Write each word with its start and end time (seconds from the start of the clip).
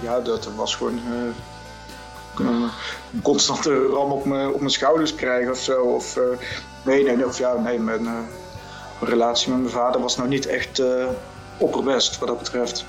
ja, 0.00 0.20
dat 0.20 0.48
was 0.56 0.74
gewoon 0.74 1.00
een 2.36 2.70
constante 3.22 3.86
ram 3.86 4.12
op 4.12 4.24
mijn, 4.24 4.48
op 4.48 4.58
mijn 4.58 4.70
schouders 4.70 5.14
krijgen 5.14 5.50
of 5.50 5.58
zo. 5.58 5.82
Of, 5.82 6.18
nee, 6.82 7.04
nee, 7.04 7.26
of 7.26 7.38
ja, 7.38 7.54
nee, 7.54 7.78
mijn, 7.78 8.02
mijn, 8.02 8.28
relatie 9.00 9.50
met 9.50 9.60
mijn 9.60 9.72
vader 9.72 10.00
was 10.00 10.16
nou 10.16 10.28
niet 10.28 10.46
echt 10.46 10.82
opperbest 11.58 12.18
wat 12.18 12.28
dat 12.28 12.38
betreft. 12.38 12.84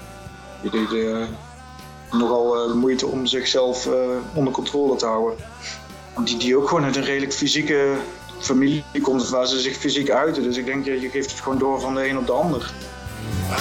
Die 0.62 0.72
deed 0.72 1.28
nogal 2.12 2.76
moeite 2.76 3.08
om 3.08 3.26
zichzelf 3.26 3.88
onder 4.34 4.54
controle 4.54 4.96
te 4.96 5.06
houden. 5.06 5.38
Die, 6.24 6.38
die 6.38 6.58
ook 6.58 6.68
gewoon 6.68 6.84
uit 6.84 6.96
een 6.96 7.04
redelijk 7.04 7.34
fysieke 7.34 7.98
familie 8.44 8.84
komt 9.02 9.30
waar 9.30 9.48
ze 9.48 9.60
zich 9.60 9.78
fysiek 9.78 10.10
uiten. 10.10 10.44
Dus 10.44 10.58
ik 10.58 10.66
denk, 10.66 10.86
je, 10.86 11.02
je 11.02 11.10
geeft 11.10 11.32
het 11.32 11.40
gewoon 11.40 11.58
door 11.58 11.80
van 11.82 11.96
de 11.96 12.10
een 12.10 12.18
op 12.18 12.26
de 12.26 12.32
ander. 12.32 12.72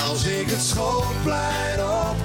Als 0.08 0.26
ik 0.26 0.50
het 0.50 0.60
schoolplein 0.60 1.80
opkom, 1.80 2.21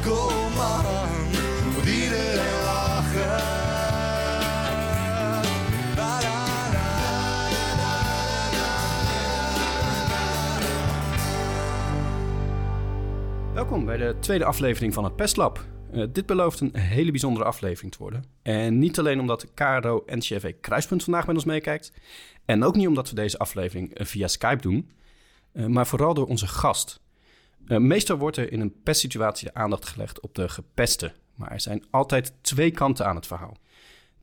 bij 13.88 13.98
de 13.98 14.16
tweede 14.20 14.46
aflevering 14.46 14.94
van 14.94 15.04
het 15.04 15.16
Pestlab. 15.16 15.66
Uh, 15.94 16.05
dit 16.12 16.26
belooft 16.26 16.59
een 16.59 16.78
hele 16.78 17.12
bijzondere 17.12 17.45
aflevering 17.45 17.91
te 17.91 17.98
worden. 17.98 18.23
En 18.41 18.80
niet 18.80 19.00
alleen 19.00 19.20
omdat 19.20 19.54
KRO 19.54 20.04
NCV 20.05 20.54
Kruispunt 20.62 21.04
vandaag 21.04 21.28
met 21.28 21.36
ons 21.36 21.45
meekijkt. 21.45 21.92
En 22.45 22.64
ook 22.64 22.76
niet 22.76 22.88
omdat 22.88 23.09
we 23.09 23.16
deze 23.16 23.38
aflevering 23.38 23.94
eh, 23.94 24.05
via 24.05 24.28
Skype 24.28 24.62
doen. 24.62 24.92
Uh, 25.54 25.66
maar 25.66 25.88
vooral 25.88 26.14
door 26.14 26.28
onze 26.28 26.48
gast. 26.48 27.02
meestal 27.68 28.18
wordt 28.18 28.38
er 28.38 28.52
in 28.52 28.59
een 28.59 28.81
pestsituatie 28.84 29.48
de 29.48 29.54
aandacht 29.54 29.86
gelegd 29.86 30.19
op 30.19 30.36
de 30.36 30.50
gepesten. 30.50 31.14
Maar 31.36 31.52
er 31.52 31.62
zijn 31.62 31.86
altijd 31.90 32.34
twee 32.42 32.72
kanten 32.72 33.06
aan 33.06 33.16
het 33.16 33.28
verhaal. 33.28 33.58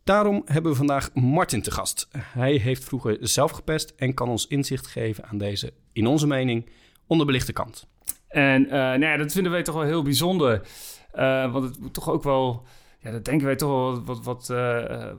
Daarom 0.02 0.42
hebben 0.44 0.70
we 0.70 0.76
vandaag 0.76 1.14
Martin 1.14 1.62
te 1.62 1.70
gast. 1.70 2.08
Hij 2.18 2.54
heeft 2.54 2.84
vroeger 2.84 3.16
zelf 3.20 3.50
gepest 3.50 3.92
en 3.96 4.14
kan 4.14 4.28
ons 4.28 4.46
inzicht 4.46 4.86
geven 4.86 5.24
aan 5.24 5.38
deze, 5.38 5.72
in 5.92 6.06
onze 6.06 6.26
mening, 6.26 6.70
onderbelichte 7.06 7.52
kant. 7.52 7.86
En 8.34 8.66
nou 8.68 9.00
ja, 9.00 9.16
dat 9.16 9.32
vinden 9.32 9.52
wij 9.52 9.62
toch 9.62 9.74
wel 9.74 9.84
heel 9.84 10.02
bijzonder. 10.02 10.62
Uh, 11.14 11.52
want 11.52 11.64
het 11.64 11.80
moet 11.80 11.94
toch 11.94 12.10
ook 12.10 12.22
wel, 12.22 12.62
ja, 12.98 13.10
dat 13.10 13.24
denken 13.24 13.46
wij 13.46 13.56
toch 13.56 13.70
wel 13.70 14.04
wat, 14.04 14.24
wat 14.24 14.48
uh, 14.50 14.56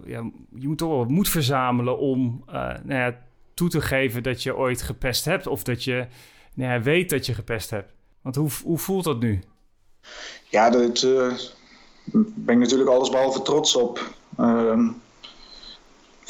ja, 0.06 0.32
je 0.56 0.68
moet 0.68 0.78
toch 0.78 0.90
wel 0.90 1.06
moed 1.06 1.30
verzamelen 1.30 1.98
om 1.98 2.44
nou 2.84 2.94
ja, 2.94 3.18
toe 3.54 3.70
te 3.70 3.82
geven 3.82 4.24
dat 4.24 4.44
je 4.44 4.58
ooit 4.58 4.82
gepest 4.82 5.26
hebt 5.26 5.48
of 5.48 5.64
dat 5.64 5.84
je 5.84 6.08
nou 6.54 6.72
ja, 6.72 6.82
weet 6.82 7.10
dat 7.10 7.26
je 7.26 7.34
gepest 7.34 7.70
hebt. 7.70 7.94
Want 8.22 8.36
hoe, 8.36 8.50
hoe 8.64 8.78
voelt 8.78 9.04
dat 9.04 9.20
nu? 9.20 9.44
Ja, 10.50 10.70
daar 10.70 10.90
ben 12.36 12.56
ik 12.56 12.62
natuurlijk 12.62 12.90
alles 12.90 13.10
behalve 13.10 13.42
trots 13.42 13.76
op. 13.76 14.14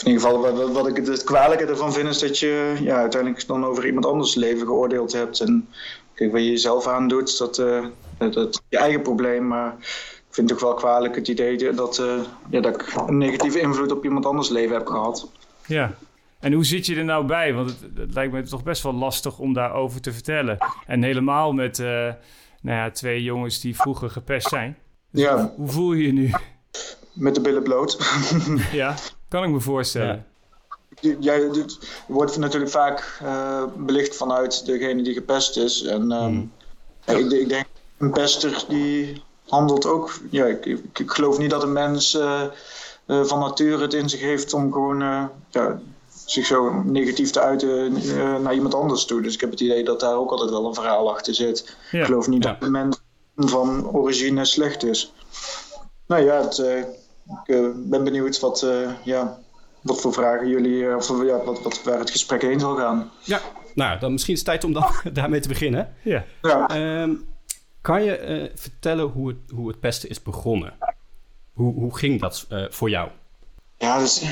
In 0.04 0.12
ieder 0.12 0.22
geval, 0.22 0.72
wat, 0.74 0.88
ik 0.88 1.06
het 1.06 1.24
kwalijke 1.24 1.66
ervan 1.66 1.94
vind, 1.94 2.10
is 2.10 2.20
dat 2.20 2.40
je 2.40 2.76
ja, 2.82 2.96
uiteindelijk 2.96 3.48
dan 3.48 3.66
over 3.66 3.86
iemand 3.86 4.06
anders 4.06 4.36
leven 4.36 4.68
geoordeeld 4.68 5.14
hebt. 5.14 5.40
En 5.40 5.68
kijk, 6.14 6.32
wat 6.32 6.42
je 6.42 6.50
jezelf 6.50 6.88
aandoet, 6.88 7.38
dat, 7.38 7.56
dat 8.18 8.50
is 8.50 8.62
je 8.70 8.78
eigen 8.78 9.02
probleem, 9.02 9.48
maar 9.48 9.76
ik 10.28 10.34
vind 10.36 10.50
het 10.50 10.60
ook 10.60 10.66
wel 10.66 10.74
kwalijk 10.74 11.16
het 11.16 11.28
idee 11.28 11.74
dat, 11.74 12.00
uh, 12.00 12.20
ja, 12.50 12.62
dat 12.62 12.76
ik 12.76 12.94
een 13.08 13.18
negatieve 13.18 13.60
invloed 13.60 13.92
op 13.92 14.04
iemand 14.04 14.26
anders 14.26 14.50
leven 14.50 14.76
heb 14.76 14.88
gehad. 14.88 15.32
Ja, 15.68 15.96
en 16.40 16.54
hoe 16.54 16.66
zit 16.66 16.86
je 16.86 16.96
er 16.96 17.04
nou 17.04 17.26
bij? 17.26 17.54
Want 17.54 17.70
het, 17.70 17.98
het 17.98 18.14
lijkt 18.14 18.34
me 18.34 18.44
toch 18.44 18.64
best 18.64 18.84
wel 18.84 18.94
lastig 18.94 19.40
om 19.40 19.54
daarover 19.54 20.02
te 20.02 20.14
vertellen. 20.14 20.58
En 20.88 21.04
helemaal 21.04 21.54
met 21.54 21.80
uh, 21.80 21.88
nou 22.62 22.78
ja, 22.78 22.92
twee 22.92 23.24
jongens 23.24 23.60
die 23.60 23.76
vroeger 23.76 24.10
gepest 24.10 24.48
zijn. 24.48 24.78
Dus 25.12 25.22
ja. 25.22 25.54
Hoe, 25.56 25.70
voel 25.70 25.94
je 25.94 26.06
je 26.06 26.14
nu? 26.14 26.32
Met 27.14 27.36
de 27.36 27.42
billen 27.42 27.64
bloot. 27.64 27.98
ja, 28.72 28.96
kan 29.36 29.44
ik 29.44 29.50
me 29.50 29.60
voorstellen. 29.60 30.26
Ja. 31.00 31.16
Jij 31.20 31.50
wordt 32.08 32.38
natuurlijk 32.38 32.72
vaak 32.72 33.20
uh, 33.24 33.64
belicht 33.78 34.16
vanuit 34.16 34.66
degene 34.66 35.04
die 35.04 35.14
gepest 35.14 35.58
is. 35.58 35.84
En 35.84 36.12
um, 36.12 36.52
ik, 37.06 37.32
ik, 37.32 37.50
denk 37.50 37.66
een 37.98 38.12
pester 38.12 38.66
die 38.68 39.24
handelt 39.48 39.86
ook. 39.86 40.20
Ja, 40.30 40.46
ik, 40.46 40.66
ik, 40.66 41.12
geloof 41.12 41.38
niet 41.38 41.50
dat 41.50 41.64
een 41.64 41.74
mens 41.74 42.14
uh, 42.16 42.44
uh, 43.08 43.24
van 43.24 43.40
nature 43.40 43.82
het 43.82 43.94
in 43.94 44.10
zich 44.10 44.20
heeft 44.20 44.54
om 44.54 44.72
gewoon 44.72 45.30
ja, 45.50 45.80
zich 46.26 46.46
zo 46.46 46.82
negatief 46.84 47.32
te 47.32 47.40
uiten 47.40 47.94
naar 48.42 48.54
iemand 48.54 48.74
anders 48.76 49.06
toe. 49.06 49.22
Dus 49.22 49.34
ik 49.34 49.42
heb 49.42 49.52
het 49.52 49.60
idee 49.60 49.84
dat 49.84 50.00
daar 50.00 50.16
ook 50.16 50.32
altijd 50.32 50.50
wel 50.50 50.66
een 50.66 50.74
verhaal 50.74 51.12
achter 51.12 51.34
zit. 51.34 51.76
Ja, 51.92 52.00
ik 52.00 52.06
geloof 52.06 52.28
niet 52.28 52.44
dat 52.44 52.56
een 52.60 52.72
mens 52.72 53.02
van 53.36 53.90
origine 53.90 54.46
slecht 54.46 54.84
is. 54.84 55.14
Nou 56.08 56.24
ja, 56.24 56.42
het, 56.42 56.58
ik 57.44 57.74
ben 57.76 58.04
benieuwd 58.04 58.40
wat, 58.40 58.68
ja, 59.04 59.40
wat 59.82 60.02
voor 60.02 60.14
vragen 60.14 60.48
jullie, 60.48 60.96
of 60.96 61.24
ja, 61.24 61.44
wat, 61.44 61.62
wat, 61.62 61.84
waar 61.84 62.00
het 62.00 62.10
gesprek 62.10 62.42
heen 62.42 62.60
zal 62.60 62.76
gaan. 62.76 63.12
Ja, 63.24 63.42
nou, 63.76 64.00
dan 64.00 64.12
misschien 64.12 64.34
is 64.34 64.40
het 64.40 64.50
tijd 64.50 64.64
om 64.64 64.74
dan 64.74 64.92
daarmee 65.14 65.40
te 65.40 65.48
beginnen. 65.48 65.94
Ja. 66.04 66.26
ja. 66.42 67.02
Um, 67.02 67.26
kan 67.82 68.04
je 68.04 68.42
uh, 68.42 68.50
vertellen 68.56 69.06
hoe 69.06 69.28
het, 69.28 69.38
hoe 69.54 69.68
het 69.68 69.80
pesten 69.80 70.10
is 70.10 70.22
begonnen? 70.22 70.74
Hoe, 71.54 71.74
hoe 71.74 71.98
ging 71.98 72.22
dat 72.22 72.46
uh, 72.50 72.66
voor 72.70 72.90
jou? 72.90 73.10
Ja, 73.78 73.98
dat 73.98 74.06
is, 74.06 74.24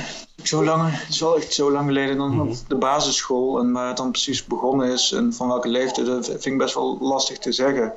zo 0.43 0.63
lang, 0.63 0.91
het 0.91 1.09
is 1.09 1.19
wel 1.19 1.37
echt 1.37 1.53
zo 1.53 1.71
lang 1.71 1.87
geleden 1.87 2.17
dan 2.17 2.31
mm 2.31 2.39
-hmm. 2.39 2.49
op 2.49 2.55
de 2.67 2.75
basisschool. 2.75 3.59
En 3.59 3.71
waar 3.71 3.87
het 3.87 3.97
dan 3.97 4.11
precies 4.11 4.45
begonnen 4.45 4.91
is 4.91 5.11
en 5.11 5.33
van 5.33 5.47
welke 5.47 5.67
leeftijd, 5.67 6.07
dat 6.07 6.25
vind 6.25 6.45
ik 6.45 6.57
best 6.57 6.73
wel 6.73 6.97
lastig 7.01 7.37
te 7.37 7.51
zeggen. 7.51 7.93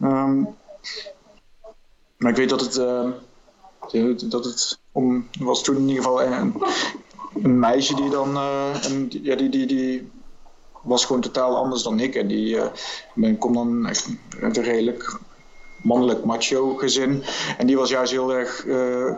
Um, 0.00 0.56
maar 2.16 2.30
ik 2.30 2.36
weet 2.36 2.48
dat 2.48 2.60
het, 2.60 2.76
uh, 2.76 3.08
dat 4.28 4.44
het 4.44 4.78
om, 4.92 5.28
was 5.38 5.62
toen 5.62 5.76
in 5.76 5.88
ieder 5.88 6.02
geval 6.02 6.22
een, 6.22 6.54
een 7.42 7.58
meisje 7.58 7.94
die 7.94 8.10
dan, 8.10 8.36
een, 8.36 9.08
ja, 9.22 9.36
die, 9.36 9.48
die, 9.48 9.66
die 9.66 10.10
was 10.82 11.04
gewoon 11.04 11.20
totaal 11.20 11.56
anders 11.56 11.82
dan 11.82 12.00
ik. 12.00 12.14
En 12.14 12.26
die 12.26 12.56
uh, 13.14 13.38
kom 13.38 13.52
dan 13.52 13.86
echt 13.86 14.08
een 14.40 14.52
redelijk 14.52 15.18
mannelijk 15.82 16.24
macho 16.24 16.74
gezin. 16.74 17.22
En 17.58 17.66
die 17.66 17.76
was 17.76 17.90
juist 17.90 18.12
heel 18.12 18.34
erg 18.34 18.66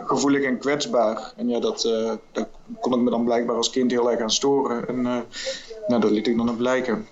gevoelig 0.05 0.43
en 0.43 0.59
kwetsbaar. 0.59 1.33
En 1.35 1.49
ja, 1.49 1.59
dat, 1.59 1.85
uh, 1.85 2.13
daar 2.31 2.47
kon 2.79 2.93
ik 2.93 2.99
me 2.99 3.09
dan 3.09 3.23
blijkbaar 3.25 3.55
als 3.55 3.69
kind 3.69 3.91
heel 3.91 4.11
erg 4.11 4.21
aan 4.21 4.31
storen. 4.31 4.87
En 4.87 5.01
nou, 5.87 6.01
dat 6.01 6.11
liet 6.11 6.27
ik 6.27 6.37
dan 6.37 6.49
ook 6.49 6.57
blijken. 6.57 7.07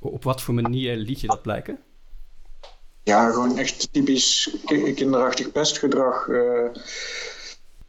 Op 0.00 0.24
wat 0.24 0.42
voor 0.42 0.54
manier 0.54 0.96
liet 0.96 1.20
je 1.20 1.26
dat 1.26 1.42
blijken? 1.42 1.78
Ja, 3.06 3.30
gewoon 3.30 3.58
echt 3.58 3.92
typisch 3.92 4.56
kinderachtig 4.94 5.52
pestgedrag. 5.52 6.28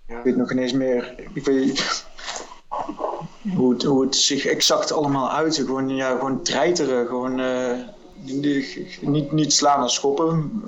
ik 0.07 0.19
weet 0.23 0.35
nog 0.35 0.51
ineens 0.51 0.71
meer. 0.71 1.15
Ik 1.33 1.45
weet, 1.45 2.05
hoe 3.55 3.73
het, 3.73 3.83
hoe 3.83 4.01
het 4.03 4.15
zich 4.15 4.45
exact 4.45 4.91
allemaal 4.91 5.31
uitte. 5.31 5.65
Gewoon, 5.65 5.95
ja, 5.95 6.17
gewoon 6.17 6.43
treiteren, 6.43 7.07
gewoon 7.07 7.39
uh, 7.39 7.71
niet, 9.01 9.31
niet 9.31 9.53
slaan 9.53 9.83
en 9.83 9.89
schoppen, 9.89 10.63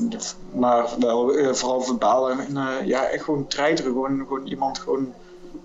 maar 0.53 0.85
wel 0.99 1.37
uh, 1.37 1.53
vooral 1.53 1.81
verbalen. 1.81 2.39
En, 2.39 2.55
uh, 2.55 2.87
ja, 2.87 3.05
echt 3.05 3.23
gewoon 3.23 3.47
treiteren, 3.47 3.91
gewoon, 3.91 4.17
gewoon 4.17 4.47
iemand 4.47 4.79
gewoon 4.79 5.13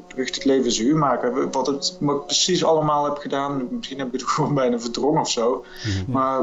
terug 0.09 0.34
het 0.34 0.44
leven 0.44 0.73
zuur 0.73 0.97
maken. 0.97 1.50
Wat, 1.50 1.67
het, 1.67 1.97
wat 2.00 2.17
ik 2.17 2.27
precies 2.27 2.65
allemaal 2.65 3.05
heb 3.05 3.17
gedaan, 3.17 3.69
misschien 3.71 3.99
heb 3.99 4.06
ik 4.06 4.21
het 4.21 4.31
gewoon 4.31 4.55
bijna 4.55 4.78
verdrongen 4.78 5.21
of 5.21 5.31
zo. 5.31 5.65
Mhm. 5.84 6.12
Maar 6.12 6.43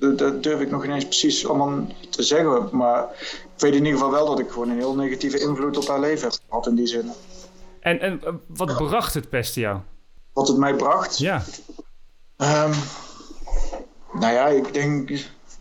dat 0.00 0.42
durf 0.42 0.60
ik 0.60 0.70
nog 0.70 0.84
ineens 0.84 1.04
precies 1.04 1.48
allemaal 1.48 1.86
te 2.10 2.22
zeggen. 2.22 2.68
Maar 2.72 3.02
ik 3.54 3.60
weet 3.60 3.74
in 3.74 3.84
ieder 3.84 3.92
geval 3.92 4.10
wel 4.10 4.26
dat 4.26 4.38
ik 4.38 4.50
gewoon 4.50 4.70
een 4.70 4.78
heel 4.78 4.94
negatieve 4.94 5.40
invloed 5.40 5.76
op 5.76 5.88
haar 5.88 6.00
leven 6.00 6.28
heb 6.28 6.38
gehad 6.48 6.66
in 6.66 6.74
die 6.74 6.86
zin. 6.86 7.10
En, 7.80 8.00
en 8.00 8.20
wat 8.46 8.76
bracht 8.76 9.14
het 9.14 9.28
pesten 9.28 9.62
jou? 9.62 9.78
Wat 10.32 10.48
het 10.48 10.56
mij 10.56 10.74
bracht? 10.74 11.18
Ja. 11.18 11.42
Um, 12.36 12.72
nou 14.12 14.32
ja, 14.32 14.46
ik 14.46 14.72
denk 14.72 15.10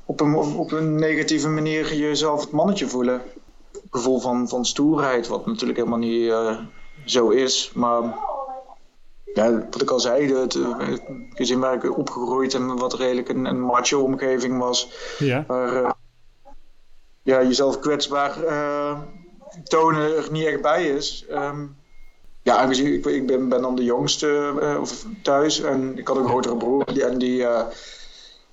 op 0.06 0.21
een, 0.21 0.36
op 0.36 0.71
een 0.71 0.95
negatieve 0.95 1.47
manier 1.47 1.95
jezelf 1.95 2.41
het 2.41 2.51
mannetje 2.51 2.88
voelen. 2.88 3.21
Gevoel 3.89 4.19
van, 4.19 4.50
van 4.50 4.65
stoerheid, 4.65 5.27
wat 5.27 5.45
natuurlijk 5.45 5.77
helemaal 5.77 6.00
niet 6.00 6.21
uh, 6.21 6.59
zo 7.06 7.29
is. 7.29 7.71
Maar 7.74 8.15
ja, 9.33 9.68
wat 9.71 9.81
ik 9.81 9.89
al 9.89 10.00
zei, 10.00 10.33
het, 10.33 10.59
gezin 11.30 11.59
waar 11.59 11.74
ik 11.74 11.97
opgegroeid 11.97 12.53
en 12.53 12.77
wat 12.77 12.94
redelijk 12.94 13.30
een, 13.30 13.45
een 13.45 13.62
macho-omgeving 13.62 14.59
was. 14.59 14.91
Ja. 15.19 15.44
Waar 15.47 15.83
uh, 15.83 15.91
ja, 17.24 17.44
jezelf 17.44 17.80
kwetsbaar 17.80 18.44
uh, 18.44 19.00
tonen 19.63 20.18
er 20.18 20.27
niet 20.31 20.45
echt 20.45 20.62
bij 20.62 20.88
is. 20.88 21.25
Um, 21.31 21.75
ja, 22.41 22.57
aangezien 22.57 22.94
ik, 22.94 23.06
ik 23.06 23.27
ben, 23.27 23.50
ben 23.50 23.62
dan 23.62 23.75
de 23.75 23.83
jongste 23.83 24.53
uh, 24.62 24.81
thuis 25.21 25.62
en 25.62 25.97
ik 25.97 26.07
had 26.07 26.18
een 26.18 26.27
grotere 26.27 26.57
broer 26.57 27.01
en 27.01 27.18
die, 27.18 27.36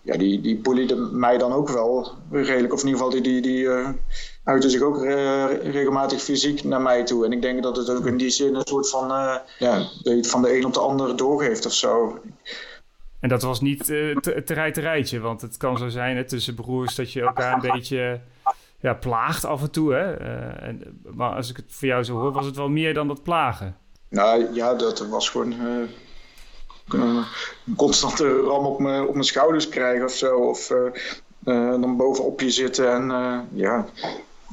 ja, 0.03 0.17
die, 0.17 0.41
die 0.41 0.61
mij 1.13 1.39
dan 1.39 1.53
ook 1.53 1.69
wel 1.69 2.13
redelijk. 2.31 2.73
Of 2.73 2.81
in 2.81 2.89
ieder 2.89 3.05
geval, 3.05 3.23
die, 3.23 3.41
die, 3.41 3.41
die 3.41 3.69
uitte 4.51 4.71
zich 4.71 4.83
ook 4.83 5.05
regelmatig 5.63 6.23
fysiek 6.23 6.65
naar 6.65 6.81
mij 6.81 7.05
toe. 7.05 7.25
En 7.25 7.33
ik 7.33 7.43
denk 7.43 7.63
dat 7.63 7.77
het 7.77 7.91
ook 7.91 8.07
in 8.07 8.17
die 8.17 8.31
zin 8.31 8.55
een 8.55 8.67
soort 8.67 8.91
van, 8.91 9.09
ja, 9.59 9.89
je 10.03 10.11
het 10.11 10.31
van 10.31 10.43
de 10.43 10.57
een 10.57 10.65
op 10.65 10.75
de 10.75 10.81
ander 10.81 11.17
doorgeeft 11.17 11.67
of 11.67 11.73
zo. 11.73 12.21
En 13.21 13.29
dat 13.29 13.43
was 13.43 13.61
niet 13.61 13.89
uh, 13.89 14.17
te, 14.17 14.43
te 14.43 14.81
rijtje, 14.81 15.21
want 15.21 15.41
het 15.41 15.57
kan 15.57 15.79
zo 15.79 15.89
zijn 15.89 16.17
hè, 16.17 16.25
tussen 16.25 16.55
broers 16.55 16.95
dat 16.95 17.13
je 17.13 17.21
elkaar 17.21 17.55
een 17.55 17.71
beetje 17.71 18.21
ja, 18.81 18.95
plaagt 18.95 19.45
af 19.45 19.63
en 19.63 19.71
toe. 19.71 19.93
Hè? 19.93 20.13
Eh, 20.15 20.69
en, 20.69 21.01
maar 21.15 21.35
als 21.35 21.51
ik 21.51 21.57
het 21.57 21.67
voor 21.69 21.89
jou 21.89 22.05
zo 22.05 22.19
hoor, 22.19 22.33
was 22.33 22.47
het 22.47 22.57
wel 22.57 22.69
meer 22.69 22.95
dan 22.95 23.09
dat 23.09 23.23
plagen. 23.23 23.77
Nou 24.09 24.55
ja, 24.55 24.75
dat 24.75 25.09
was 25.09 25.29
gewoon 25.29 25.53
uh, 25.53 25.89
een 26.93 27.25
constante 27.77 28.41
ram 28.41 28.67
op 28.67 28.79
mijn, 28.79 29.07
op 29.07 29.13
mijn 29.13 29.25
schouders 29.25 29.69
krijgen 29.69 30.05
of 30.05 30.13
zo. 30.13 30.39
Of 30.39 30.73
dan 31.45 31.97
bovenop 31.97 32.41
je 32.41 32.51
zitten 32.51 32.93
en 32.93 33.49
ja, 33.53 33.87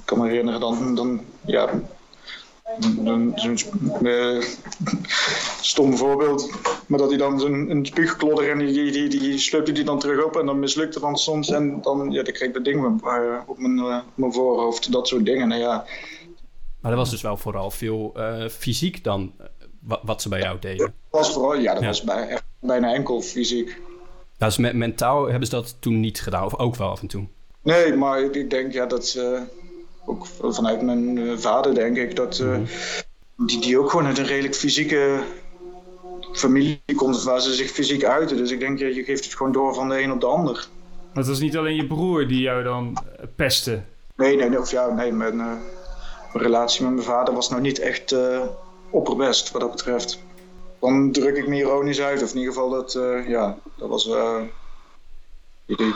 kan 0.07 0.19
me 0.19 0.27
herinneren 0.27 0.59
dan, 0.59 0.95
dan 0.95 1.21
ja, 1.45 1.69
Zo'n 3.36 3.63
uh, 4.01 4.44
stom 5.62 5.98
voorbeeld. 5.98 6.51
Maar 6.88 7.00
dat 7.00 7.09
hij 7.09 7.18
dan 7.18 7.42
een 7.42 7.86
spuugklodder 7.86 8.50
en 8.50 8.57
die, 8.57 8.92
die, 8.92 9.09
die, 9.09 9.38
sleupte 9.38 9.71
die 9.71 9.83
dan 9.83 10.00
terug 10.00 10.25
op 10.25 10.36
en 10.38 10.45
dan 10.45 10.59
mislukte 10.59 11.00
dan 11.00 11.18
soms. 11.18 11.50
En 11.50 11.81
dan, 11.81 12.12
ja, 12.12 12.24
dan 12.24 12.33
kreeg 12.33 12.48
ik 12.48 12.54
dat 12.54 12.65
ding 12.65 13.01
uh, 13.04 13.39
op, 13.45 13.57
mijn, 13.57 13.77
uh, 13.77 14.00
mijn 14.15 14.33
voorhoofd, 14.33 14.92
dat 14.92 15.07
soort 15.07 15.25
dingen. 15.25 15.48
Nou, 15.48 15.62
ja. 15.62 15.86
Maar 16.81 16.92
dat 16.92 17.00
was 17.00 17.09
dus 17.09 17.21
wel 17.21 17.38
vooral 17.38 17.71
veel 17.71 18.15
fysiek 18.50 19.04
dan, 19.04 19.33
wat, 20.04 20.21
ze 20.21 20.30
bij 20.30 20.39
jou 20.39 20.59
deden? 20.59 20.77
Dat 20.86 20.94
was 21.09 21.33
vooral, 21.33 21.59
ja, 21.59 21.74
dat 21.74 21.83
was 21.83 22.04
bij, 22.04 22.27
echt 22.27 22.44
bijna 22.59 22.94
enkel 22.94 23.21
fysiek. 23.21 23.81
Dus 24.38 24.57
met 24.57 24.74
mentaal 24.74 25.25
hebben 25.25 25.48
ze 25.48 25.56
dat 25.56 25.75
toen 25.80 26.00
niet 26.00 26.21
gedaan, 26.21 26.45
of 26.45 26.57
ook 26.57 26.75
wel 26.75 26.89
af 26.89 27.01
en 27.01 27.07
toe? 27.07 27.27
Nee, 27.62 27.94
maar 27.94 28.21
ik 28.21 28.50
denk 28.50 28.74
ja, 28.74 28.86
dat 28.86 29.19
ook 30.07 30.25
vanuit 30.42 30.81
mijn 30.81 31.18
eh, 31.18 31.38
vader 31.38 31.74
denk 31.74 31.98
ik, 31.98 32.15
dat 32.15 32.39
uh, 32.39 32.57
die, 33.36 33.62
die 33.62 33.80
ook 33.80 33.89
gewoon 33.89 34.06
uit 34.06 34.18
een 34.18 34.25
redelijk 34.25 34.56
fysieke 34.56 35.24
familie 36.33 36.81
komt 36.95 37.24
waar 37.24 37.42
ze 37.42 37.54
zich 37.54 37.71
fysiek 37.71 38.04
uiten. 38.04 38.38
Dus 38.38 38.51
ik 38.51 38.59
denk, 38.59 38.80
je 38.80 39.04
geeft 39.04 39.24
het 39.24 39.36
gewoon 39.36 39.51
door 39.51 39.74
van 39.74 39.89
de 39.89 40.01
een 40.01 40.12
op 40.12 40.19
de 40.19 40.25
ander. 40.25 40.68
Maar 41.13 41.24
het 41.24 41.27
was 41.27 41.39
niet 41.39 41.57
alleen 41.57 41.75
je 41.75 41.88
broer 41.88 42.27
die 42.27 42.42
jou 42.42 42.63
dan 42.63 42.98
eh, 43.18 43.25
pestte? 43.36 43.81
Nee, 44.15 44.36
nee, 44.36 44.59
of 44.59 44.71
ja, 44.71 44.94
nee 44.94 45.12
mijn, 45.12 45.33
uh, 45.33 45.45
mijn 46.33 46.45
relatie 46.45 46.83
met 46.83 46.94
mijn 46.94 47.06
vader 47.06 47.33
was 47.33 47.50
nou 47.50 47.62
niet 47.62 47.80
echt 47.80 48.12
uh, 48.12 48.45
opperbest 48.89 49.51
wat 49.51 49.62
dat 49.62 49.71
betreft. 49.71 50.19
Dan 50.80 51.12
druk 51.12 51.38
ik 51.38 51.48
me 51.48 51.56
ironisch 51.56 52.01
uit, 52.01 52.24
of 52.24 52.31
in 52.31 52.38
ieder 52.38 52.54
geval 52.54 52.69
dat, 52.69 52.94
ja, 53.27 53.57
dat 53.77 53.89
was... 53.89 54.09
die, 55.65 55.75
die, 55.75 55.94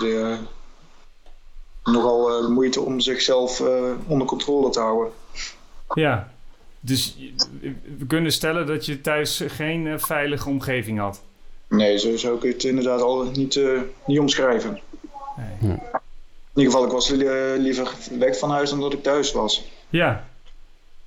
nogal 1.83 2.43
uh, 2.43 2.49
moeite 2.49 2.81
om 2.81 2.99
zichzelf 2.99 3.59
uh, 3.59 3.91
onder 4.07 4.27
controle 4.27 4.69
te 4.69 4.79
houden. 4.79 5.13
Ja, 5.93 6.31
dus 6.79 7.17
we 7.97 8.05
kunnen 8.07 8.31
stellen 8.31 8.65
dat 8.65 8.85
je 8.85 9.01
thuis 9.01 9.43
geen 9.47 9.85
uh, 9.85 9.97
veilige 9.97 10.49
omgeving 10.49 10.99
had. 10.99 11.21
Nee, 11.67 11.97
zo 11.97 12.17
zou 12.17 12.35
ik 12.35 12.53
het 12.53 12.63
inderdaad 12.63 13.01
al 13.01 13.23
niet, 13.23 13.61
niet 14.05 14.19
omschrijven. 14.19 14.79
Nee. 15.37 15.47
Hm. 15.59 15.79
In 16.53 16.61
ieder 16.61 16.71
geval, 16.71 16.85
ik 16.85 16.91
was 16.91 17.09
liever 17.57 17.91
weg 18.19 18.39
van 18.39 18.49
huis 18.49 18.69
dan 18.69 18.79
dat 18.79 18.93
ik 18.93 19.03
thuis 19.03 19.31
was. 19.31 19.71
Ja, 19.89 20.25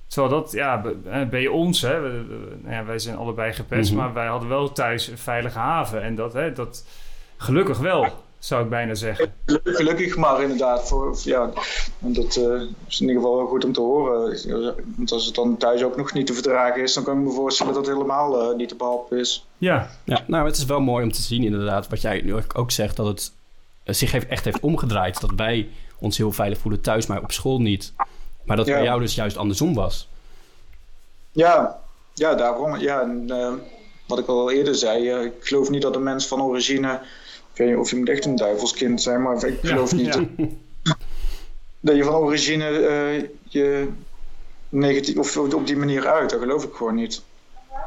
Terwijl 0.07 0.41
dat, 0.41 0.51
ja, 0.51 0.81
bij 1.29 1.47
ons, 1.47 1.81
hè, 1.81 1.99
nou 1.99 2.69
ja, 2.69 2.85
wij 2.85 2.99
zijn 2.99 3.17
allebei 3.17 3.53
gepest, 3.53 3.91
mm 3.91 3.97
-hmm. 3.97 4.05
maar 4.05 4.13
wij 4.13 4.27
hadden 4.27 4.49
wel 4.49 4.71
thuis 4.71 5.07
een 5.07 5.17
veilige 5.17 5.59
haven. 5.59 6.01
En 6.01 6.15
dat, 6.15 6.33
hè, 6.33 6.53
dat 6.53 6.85
gelukkig 7.37 7.77
wel 7.77 8.07
zou 8.39 8.63
ik 8.63 8.69
bijna 8.69 8.93
zeggen. 8.93 9.33
Gelukkig 9.63 10.17
maar 10.17 10.41
inderdaad. 10.41 10.87
Voor, 10.87 11.17
ja, 11.23 11.49
dat 11.99 12.35
uh, 12.35 12.61
is 12.87 12.99
in 12.99 13.07
ieder 13.07 13.21
geval 13.21 13.35
wel 13.35 13.47
goed 13.47 13.65
om 13.65 13.73
te 13.73 13.81
horen. 13.81 14.39
Want 14.95 15.11
als 15.11 15.25
het 15.25 15.35
dan 15.35 15.57
thuis 15.57 15.83
ook 15.83 15.97
nog 15.97 16.13
niet 16.13 16.27
te 16.27 16.33
verdragen 16.33 16.81
is, 16.81 16.93
dan 16.93 17.03
kan 17.03 17.17
ik 17.17 17.23
me 17.23 17.31
voorstellen 17.31 17.73
dat 17.73 17.85
het 17.85 17.95
helemaal 17.95 18.51
uh, 18.51 18.57
niet 18.57 18.69
te 18.69 18.75
behappen 18.75 19.19
is. 19.19 19.45
Ja. 19.57 19.89
ja, 20.03 20.23
nou 20.27 20.45
het 20.45 20.57
is 20.57 20.65
wel 20.65 20.79
mooi 20.79 21.03
om 21.03 21.11
te 21.11 21.21
zien 21.21 21.43
inderdaad, 21.43 21.89
wat 21.89 22.01
jij 22.01 22.21
nu 22.21 22.35
ook 22.53 22.71
zegt, 22.71 22.95
dat 22.95 23.05
het 23.05 23.31
uh, 23.85 23.95
zich 23.95 24.11
heeft, 24.11 24.27
echt 24.27 24.45
heeft 24.45 24.59
omgedraaid. 24.59 25.21
Dat 25.21 25.31
wij 25.35 25.69
ons 25.99 26.17
heel 26.17 26.31
veilig 26.31 26.57
voelen 26.57 26.81
thuis, 26.81 27.05
maar 27.05 27.21
op 27.21 27.31
school 27.31 27.61
niet. 27.61 27.93
Maar 28.43 28.57
dat 28.57 28.65
ja. 28.65 28.73
bij 28.73 28.83
jou 28.83 28.99
dus 28.99 29.15
juist 29.15 29.37
andersom 29.37 29.73
was. 29.73 30.07
Ja, 31.31 31.79
ja 32.13 32.35
daarom. 32.35 32.77
Ja, 32.77 33.01
en, 33.01 33.27
wat 34.07 34.19
ik 34.19 34.27
al 34.27 34.51
eerder 34.51 34.75
zei, 34.75 35.09
ik 35.25 35.33
geloof 35.39 35.69
niet 35.69 35.81
dat 35.81 35.95
een 35.95 36.03
mens 36.03 36.27
van 36.27 36.41
origine 36.41 37.01
ik 37.55 37.61
weet 37.61 37.69
niet 37.69 37.77
of 37.77 37.89
je 37.89 37.95
moet 37.95 38.09
echt 38.09 38.25
een 38.25 38.35
duivelskind 38.35 39.01
zijn, 39.01 39.21
maar 39.21 39.45
ik 39.45 39.59
geloof 39.61 39.93
niet 39.93 40.19
dat 41.79 41.95
je 41.95 42.03
van 42.03 42.13
origine 42.13 42.69
uh, 42.69 43.27
je 43.43 43.87
negatief 44.69 45.17
of 45.17 45.37
op 45.37 45.67
die 45.67 45.77
manier 45.77 46.07
uit. 46.07 46.29
Dat 46.29 46.39
geloof 46.39 46.63
ik 46.63 46.73
gewoon 46.73 46.95
niet. 46.95 47.21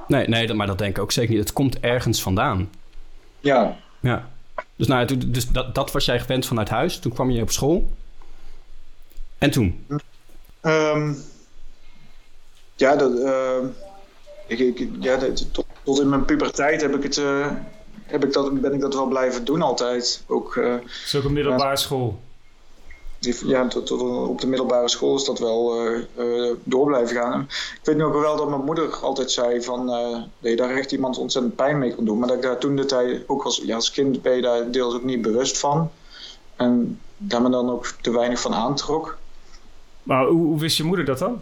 Nee, 0.07 0.29
nee 0.29 0.55
maar 0.55 0.67
dat 0.67 0.79
denk 0.79 0.97
ik 0.97 1.03
ook 1.03 1.13
zeker 1.13 1.31
niet. 1.31 1.41
Het 1.41 1.53
komt 1.53 1.81
ergens 1.81 2.23
vandaan. 2.23 2.71
Ja. 3.41 3.77
Ja. 4.01 4.29
Dus, 4.77 4.87
nou, 4.87 5.31
dus 5.31 5.49
dat, 5.49 5.75
dat 5.75 5.93
was 5.93 6.05
jij 6.05 6.21
gewend 6.21 6.47
vanuit 6.47 6.69
huis. 6.69 6.99
Toen 6.99 7.13
kwam 7.13 7.31
je 7.31 7.43
op 7.43 7.51
school. 7.51 7.91
En 9.39 9.51
toen? 9.51 9.87
Um, 10.63 11.23
ja, 12.77 12.97
dat, 12.97 13.13
uh, 13.13 13.69
ik, 14.47 14.59
ik, 14.59 14.89
ja 15.01 15.19
tot, 15.53 15.67
tot, 15.83 16.01
in 16.01 16.09
mijn 16.09 16.25
puberteit 16.25 16.81
heb 16.81 16.95
ik 16.95 17.03
het... 17.03 17.17
Uh, 17.17 17.51
heb 18.09 18.25
ik 18.25 18.33
dat, 18.33 18.61
ben 18.61 18.73
ik 18.73 18.81
dat 18.81 18.95
wel 18.95 19.07
blijven 19.07 19.45
doen 19.45 19.63
altijd. 19.63 20.23
Ook, 20.27 20.55
uh, 20.55 20.75
is 21.05 21.17
ook 21.17 21.25
een 21.25 21.33
middelbare 21.33 21.77
school? 21.77 22.19
ja, 23.47 23.69
tot, 23.69 23.87
tot, 23.87 24.01
op 24.29 24.41
de 24.41 24.47
middelbare 24.47 24.89
school 24.89 25.17
is 25.17 25.25
dat 25.25 25.39
wel 25.39 25.87
uh, 25.87 26.01
uh, 26.19 26.55
door 26.65 26.87
blijven 26.87 27.17
gaan. 27.17 27.41
Ik 27.51 27.81
weet 27.83 27.97
nog 27.97 28.21
wel 28.21 28.37
dat 28.37 28.49
mijn 28.49 28.65
moeder 28.65 28.97
altijd 28.97 29.31
zei 29.31 29.63
van, 29.63 29.87
dat 30.41 30.51
je 30.51 30.57
daar 30.57 30.77
echt 30.77 30.93
iemand 30.93 31.19
ontzettend 31.19 31.57
pijn 31.57 31.79
mee 31.79 31.95
kon 31.95 32.05
doen. 32.05 32.19
Maar 32.19 32.29
dat 32.29 32.37
ik 32.37 32.43
daar 32.43 32.59
toen 32.59 32.77
de 32.77 32.85
tijd, 32.85 33.25
ook 33.27 33.45
als, 33.45 33.63
ja, 33.65 33.75
als 33.75 33.91
kind 33.91 34.23
ben 34.23 34.37
je 34.37 34.43
daar 34.43 34.71
deels 34.71 34.95
ook 34.95 35.05
niet 35.05 35.23
bewust 35.23 35.59
van. 35.59 35.91
En 36.57 37.01
daar 37.17 37.43
me 37.43 37.51
dan 37.51 37.71
ook 37.71 37.87
te 38.01 38.11
weinig 38.11 38.41
van 38.41 38.55
aantrok. 38.55 39.19
Maar 40.03 40.27
hoe, 40.27 40.47
hoe 40.47 40.61
wist 40.61 40.77
je 40.77 40.85
moeder 40.85 41.05
dat 41.05 41.19
dan? 41.19 41.41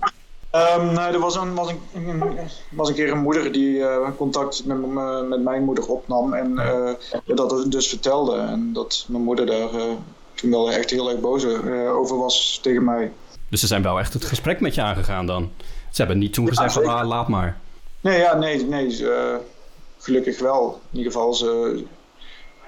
Um, 0.57 0.93
nou, 0.93 1.15
er 1.15 1.19
was 1.19 1.37
een, 1.37 1.55
was, 1.55 1.73
een, 1.95 2.23
was 2.71 2.89
een 2.89 2.95
keer 2.95 3.11
een 3.11 3.23
moeder 3.23 3.53
die 3.53 3.77
uh, 3.77 4.09
contact 4.17 4.65
met, 4.65 4.79
met 5.29 5.43
mijn 5.43 5.65
moeder 5.65 5.87
opnam 5.87 6.35
en 6.35 6.53
uh, 6.53 7.37
dat 7.37 7.67
dus 7.69 7.89
vertelde. 7.89 8.37
En 8.37 8.73
dat 8.73 9.05
mijn 9.09 9.23
moeder 9.23 9.47
daar 9.47 9.75
uh, 9.75 9.83
toen 10.35 10.51
wel 10.51 10.71
echt 10.71 10.91
heel 10.91 11.11
erg 11.11 11.21
boos 11.21 11.45
over 11.91 12.19
was 12.19 12.59
tegen 12.63 12.85
mij. 12.85 13.13
Dus 13.49 13.61
ze 13.61 13.67
zijn 13.67 13.83
wel 13.83 13.99
echt 13.99 14.13
het 14.13 14.25
gesprek 14.25 14.61
met 14.61 14.75
je 14.75 14.83
aangegaan 14.83 15.27
dan? 15.27 15.51
Ze 15.91 16.03
hebben 16.03 16.19
niet 16.19 16.33
toen 16.33 16.49
gezegd 16.49 16.73
van 16.73 16.87
ah, 16.87 17.07
laat 17.07 17.29
maar. 17.29 17.59
Nee, 18.01 18.19
ja, 18.19 18.35
nee, 18.35 18.65
nee 18.65 19.03
gelukkig 19.99 20.39
wel. 20.39 20.81
In 20.91 20.99
ieder 20.99 21.13
geval, 21.13 21.35
ze 21.35 21.85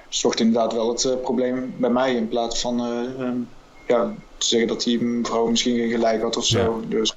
zocht 0.09 0.39
inderdaad 0.39 0.73
wel 0.73 0.89
het 0.89 1.21
probleem 1.21 1.73
bij 1.77 1.89
mij 1.89 2.15
in 2.15 2.27
plaats 2.27 2.61
van 2.61 2.79
um, 2.79 3.49
ja, 3.87 4.13
te 4.37 4.45
zeggen 4.45 4.67
dat 4.67 4.83
die 4.83 5.01
mevrouw 5.01 5.47
misschien 5.47 5.77
geen 5.77 5.89
gelijk 5.89 6.21
had 6.21 6.37
of 6.37 6.45
zo. 6.45 6.81
Ja. 6.81 6.97
Dus 6.97 7.15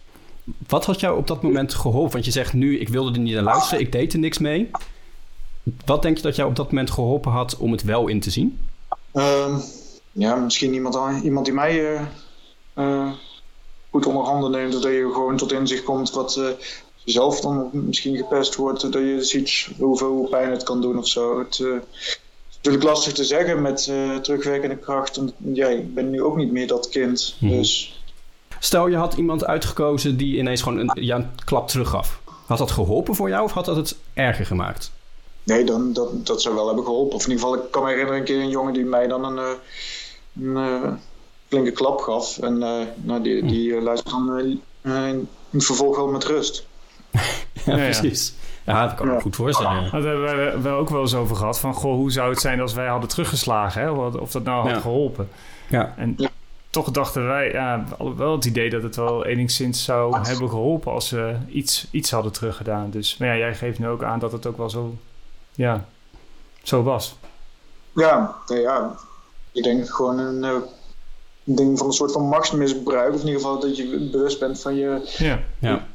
wat 0.68 0.84
had 0.84 1.00
jou 1.00 1.16
op 1.18 1.26
dat 1.26 1.42
moment 1.42 1.74
geholpen? 1.74 2.12
Want 2.12 2.24
je 2.24 2.30
zegt 2.30 2.52
nu, 2.52 2.78
ik 2.78 2.88
wilde 2.88 3.12
er 3.12 3.18
niet 3.18 3.34
naar 3.34 3.42
luisteren, 3.42 3.80
ik 3.80 3.92
deed 3.92 4.12
er 4.12 4.18
niks 4.18 4.38
mee. 4.38 4.70
Wat 5.84 6.02
denk 6.02 6.16
je 6.16 6.22
dat 6.22 6.36
jou 6.36 6.48
op 6.48 6.56
dat 6.56 6.66
moment 6.66 6.90
geholpen 6.90 7.32
had 7.32 7.56
om 7.56 7.72
het 7.72 7.82
wel 7.82 8.08
in 8.08 8.20
te 8.20 8.30
zien? 8.30 8.58
Uh, 9.14 9.58
ja, 10.12 10.34
misschien 10.34 10.74
iemand, 10.74 11.22
iemand 11.24 11.44
die 11.44 11.54
mij 11.54 11.92
uh, 11.92 12.00
uh, 12.78 13.12
goed 13.90 14.06
onder 14.06 14.22
handen 14.24 14.50
neemt. 14.50 14.72
Dat 14.72 14.82
je 14.82 15.10
gewoon 15.12 15.36
tot 15.36 15.52
inzicht 15.52 15.82
komt 15.82 16.10
wat 16.10 16.36
uh, 16.36 16.46
zelf 17.04 17.40
dan 17.40 17.70
misschien 17.72 18.16
gepest 18.16 18.56
wordt. 18.56 18.80
Dat 18.80 18.92
je 18.92 19.24
ziet 19.24 19.68
hoeveel 19.78 20.26
pijn 20.30 20.50
het 20.50 20.62
kan 20.62 20.80
doen 20.80 20.98
of 20.98 21.08
zo. 21.08 21.38
Het 21.38 21.58
is 21.58 22.18
natuurlijk 22.56 22.84
lastig 22.84 23.12
te 23.12 23.24
zeggen 23.24 23.62
met 23.62 23.84
terugwerkende 24.22 24.76
kracht. 24.76 25.20
ja, 25.52 25.66
ik 25.66 25.94
ben 25.94 26.10
nu 26.10 26.22
ook 26.22 26.36
niet 26.36 26.52
meer 26.52 26.66
dat 26.66 26.88
kind. 26.88 27.36
Mhm. 27.38 27.52
Dus 27.52 28.01
Stel, 28.64 28.86
je 28.86 28.96
had 28.96 29.14
iemand 29.14 29.44
uitgekozen 29.44 30.16
die 30.16 30.38
ineens 30.38 30.62
gewoon 30.62 30.78
een, 30.78 31.02
ja, 31.02 31.16
een 31.16 31.30
klap 31.44 31.68
teruggaf. 31.68 32.20
Had 32.46 32.58
dat 32.58 32.70
geholpen 32.70 33.14
voor 33.14 33.28
jou 33.28 33.44
of 33.44 33.52
had 33.52 33.64
dat 33.64 33.76
het 33.76 33.96
erger 34.14 34.46
gemaakt? 34.46 34.92
Nee, 35.42 35.64
dan, 35.64 35.92
dat, 35.92 36.26
dat 36.26 36.42
zou 36.42 36.54
wel 36.54 36.66
hebben 36.66 36.84
geholpen. 36.84 37.14
Of 37.14 37.24
in 37.24 37.30
ieder 37.30 37.46
geval, 37.46 37.64
ik 37.64 37.70
kan 37.70 37.82
me 37.82 37.88
herinneren 37.88 38.18
een 38.18 38.24
keer 38.26 38.40
een 38.40 38.48
jongen 38.48 38.72
die 38.72 38.84
mij 38.84 39.06
dan 39.06 39.24
een, 39.24 39.38
eh, 39.38 39.44
een, 40.40 40.56
een 40.56 40.82
eh, 40.82 40.92
flinke 41.48 41.70
klap 41.70 42.00
gaf. 42.00 42.38
En 42.38 42.56
uh, 42.56 42.80
nou, 42.94 43.22
die, 43.22 43.46
die 43.46 43.80
luistert 43.80 44.10
dan 44.10 44.38
uh, 44.82 45.08
in 45.08 45.28
het 45.50 45.64
vervolg 45.64 45.96
wel 45.96 46.08
met 46.08 46.24
rust. 46.24 46.66
ja, 47.66 47.74
precies. 47.74 48.34
Ja, 48.66 48.86
dat 48.86 48.94
kan 48.94 49.08
ik 49.08 49.14
me 49.14 49.20
goed 49.20 49.36
voorstellen. 49.36 49.82
Ja. 49.82 49.90
Dat 49.90 50.04
hebben 50.04 50.22
we 50.24 50.60
wel 50.60 50.78
ook 50.78 50.88
wel 50.88 51.00
eens 51.00 51.14
over 51.14 51.36
gehad. 51.36 51.58
Van, 51.58 51.74
goh, 51.74 51.94
hoe 51.94 52.12
zou 52.12 52.30
het 52.30 52.40
zijn 52.40 52.60
als 52.60 52.72
wij 52.72 52.86
hadden 52.86 53.08
teruggeslagen? 53.08 53.82
Hè? 53.82 53.90
Of 53.90 54.30
dat 54.30 54.44
nou 54.44 54.68
had 54.68 54.82
geholpen. 54.82 55.28
Ja. 55.68 55.94
En 55.96 56.16
toch 56.72 56.90
dachten 56.90 57.26
wij, 57.26 57.52
ja, 57.52 57.84
wel 58.16 58.32
het 58.32 58.44
idee 58.44 58.70
dat 58.70 58.82
het 58.82 58.96
wel 58.96 59.24
enigszins 59.24 59.84
zou 59.84 60.16
hebben 60.16 60.48
geholpen 60.48 60.92
als 60.92 61.10
we 61.10 61.36
iets, 61.48 61.86
iets 61.90 62.10
hadden 62.10 62.32
teruggedaan. 62.32 62.90
Dus 62.90 63.16
maar 63.16 63.28
ja, 63.28 63.36
jij 63.36 63.54
geeft 63.54 63.78
nu 63.78 63.88
ook 63.88 64.02
aan 64.02 64.18
dat 64.18 64.32
het 64.32 64.46
ook 64.46 64.56
wel 64.56 64.70
zo, 64.70 64.94
ja, 65.54 65.84
zo 66.62 66.82
was. 66.82 67.16
Ja, 67.92 68.36
ja. 68.46 68.94
Ik 69.52 69.62
denk 69.62 69.88
gewoon 69.88 70.18
een, 70.18 70.44
uh, 70.44 70.56
ding 71.44 71.78
van 71.78 71.86
een 71.86 71.92
soort 71.92 72.12
van 72.12 72.28
machtsmisbruik. 72.28 73.14
Of 73.14 73.20
in 73.20 73.26
ieder 73.26 73.40
geval 73.40 73.58
dat 73.58 73.76
je 73.76 74.08
bewust 74.12 74.38
bent 74.38 74.60
van 74.60 74.74
je 74.74 75.14
ja. 75.18 75.38
ja. 75.58 75.86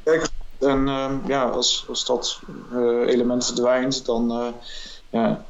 En 0.58 0.86
uh, 0.86 1.10
ja, 1.26 1.44
als, 1.44 1.84
als 1.88 2.04
dat 2.04 2.40
uh, 2.72 3.06
element 3.06 3.46
verdwijnt, 3.46 4.06
dan, 4.06 4.32
uh, 4.32 4.46
ja, 5.10 5.44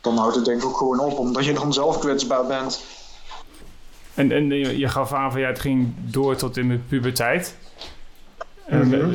dan 0.00 0.16
houdt 0.16 0.34
het 0.34 0.44
denk 0.44 0.62
ik 0.62 0.68
ook 0.68 0.76
gewoon 0.76 1.00
op. 1.00 1.18
Omdat 1.18 1.44
je 1.44 1.52
dan 1.52 1.72
zelf 1.72 1.98
kwetsbaar 1.98 2.46
bent. 2.46 2.80
En, 4.14 4.32
en 4.32 4.48
je 4.78 4.88
gaf 4.88 5.12
aan 5.12 5.32
van 5.32 5.40
ja, 5.40 5.46
het 5.48 5.58
ging 5.60 5.92
door 5.96 6.36
tot 6.36 6.56
in 6.56 6.68
de 6.68 6.78
puberteit. 6.88 7.56
En, 8.66 8.88
Mhm. 8.88 9.14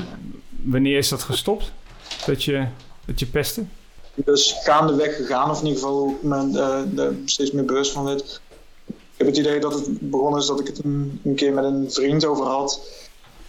Wanneer 0.63 0.97
is 0.97 1.09
dat 1.09 1.23
gestopt? 1.23 1.71
Dat 2.25 2.43
je, 2.43 2.65
dat 3.05 3.19
je 3.19 3.25
pestte? 3.25 3.63
Dus 4.15 4.55
gaandeweg 4.63 5.15
gegaan, 5.15 5.49
of 5.49 5.59
in 5.61 5.65
ieder 5.67 5.81
geval 5.81 6.15
eh, 6.23 7.07
steeds 7.25 7.51
meer 7.51 7.65
bewust 7.65 7.91
van 7.91 8.03
werd. 8.03 8.41
Ik 8.87 8.93
heb 9.17 9.27
het 9.27 9.37
idee 9.37 9.59
dat 9.59 9.73
het 9.73 10.09
begonnen 10.09 10.39
is 10.39 10.45
dat 10.47 10.59
ik 10.59 10.67
het 10.67 10.83
een, 10.83 11.19
een 11.23 11.35
keer 11.35 11.53
met 11.53 11.63
een 11.63 11.91
vriend 11.91 12.25
over 12.25 12.45
had. 12.45 12.81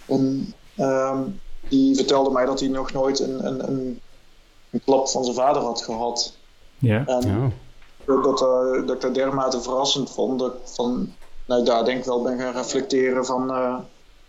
En 0.07 0.55
ehm, 0.77 1.19
die 1.69 1.95
vertelde 1.97 2.31
mij 2.31 2.45
dat 2.47 2.61
hij 2.61 2.69
nog 2.69 2.93
nooit 2.93 3.19
een, 3.19 3.47
een, 3.47 3.69
een, 3.69 4.01
een 4.71 4.81
klap 4.85 5.09
van 5.09 5.25
zijn 5.25 5.37
vader 5.37 5.63
had 5.63 5.83
gehad. 5.83 6.37
Ja. 6.79 7.07
En 7.07 7.29
Ja. 7.29 7.51
dat, 8.05 8.25
dat, 8.25 8.41
eh, 8.41 8.87
dat 8.87 8.95
ik 8.95 9.01
dat 9.01 9.15
dermate 9.15 9.61
verrassend 9.61 10.11
vond. 10.11 10.39
Dat 10.39 10.53
ik 10.55 10.61
van, 10.65 11.15
nou, 11.49 11.65
daar 11.65 11.85
denk 11.85 11.99
ik 11.99 12.05
wel 12.05 12.23
ben 12.23 12.39
gaan 12.39 12.53
reflecteren 12.53 13.25
van... 13.27 13.51
eh 13.51 13.75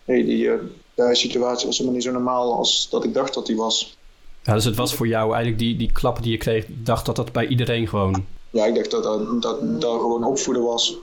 hey, 0.06 0.24
die, 0.24 0.52
eh, 0.52 0.60
die 0.96 1.16
situatie 1.16 1.66
was 1.68 1.78
helemaal 1.78 1.98
niet 1.98 2.08
zo 2.08 2.12
normaal 2.12 2.54
als 2.56 2.88
dat 2.90 3.04
ik 3.04 3.14
dacht 3.14 3.34
dat 3.34 3.46
die 3.46 3.56
was. 3.58 3.98
Ja, 4.44 4.54
dus 4.54 4.66
het 4.66 4.76
was 4.76 4.94
voor 4.94 5.08
jou 5.08 5.28
eigenlijk 5.30 5.60
die, 5.60 5.76
die 5.78 5.92
klappen 5.92 6.24
die 6.24 6.32
je 6.32 6.38
kreeg, 6.38 6.66
dacht 6.68 7.06
dat 7.06 7.16
dat 7.16 7.32
bij 7.32 7.48
iedereen 7.48 7.88
gewoon... 7.88 8.26
Ja, 8.50 8.66
ik 8.66 8.76
dacht 8.76 8.92
dat 8.92 9.04
dat, 9.04 9.42
dat, 9.42 9.82
dat 9.82 10.00
gewoon 10.00 10.24
opvoeden 10.24 10.64
was. 10.64 10.96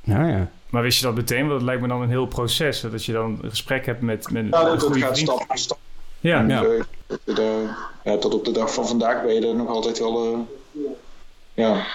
Ja, 0.00 0.26
ja. 0.28 0.50
Maar 0.70 0.82
wist 0.82 0.98
je 0.98 1.04
dat 1.04 1.14
meteen? 1.14 1.40
Want 1.42 1.52
het 1.52 1.62
lijkt 1.62 1.82
me 1.82 1.88
dan 1.88 2.02
een 2.02 2.08
heel 2.08 2.26
proces. 2.26 2.82
hè, 2.82 2.90
Dat 2.90 3.04
je 3.04 3.12
dan 3.12 3.38
een 3.42 3.50
gesprek 3.50 3.86
hebt 3.86 4.00
met, 4.00 4.30
met 4.30 4.34
Ja, 4.34 4.40
een 4.42 4.50
dat, 4.50 4.64
dat 4.70 4.82
goede 4.82 4.98
gaat 5.00 5.12
vriend. 5.18 5.28
stap 5.30 5.44
voor 5.46 5.58
stap. 5.58 5.78
Ja, 6.20 6.38
En, 6.38 6.48
Ja. 6.48 6.62
eh, 6.64 6.82
de- 7.06 7.32
de- 7.34 7.68
ja, 8.04 8.16
tot 8.18 8.34
op 8.34 8.44
de 8.44 8.50
dag 8.52 8.74
van 8.74 8.86
vandaag 8.86 9.22
ben 9.22 9.34
je 9.34 9.46
er 9.46 9.54
nog 9.54 9.68
altijd 9.68 9.98
wel. 9.98 10.32
eh, 10.32 10.38
ja. 11.54 11.86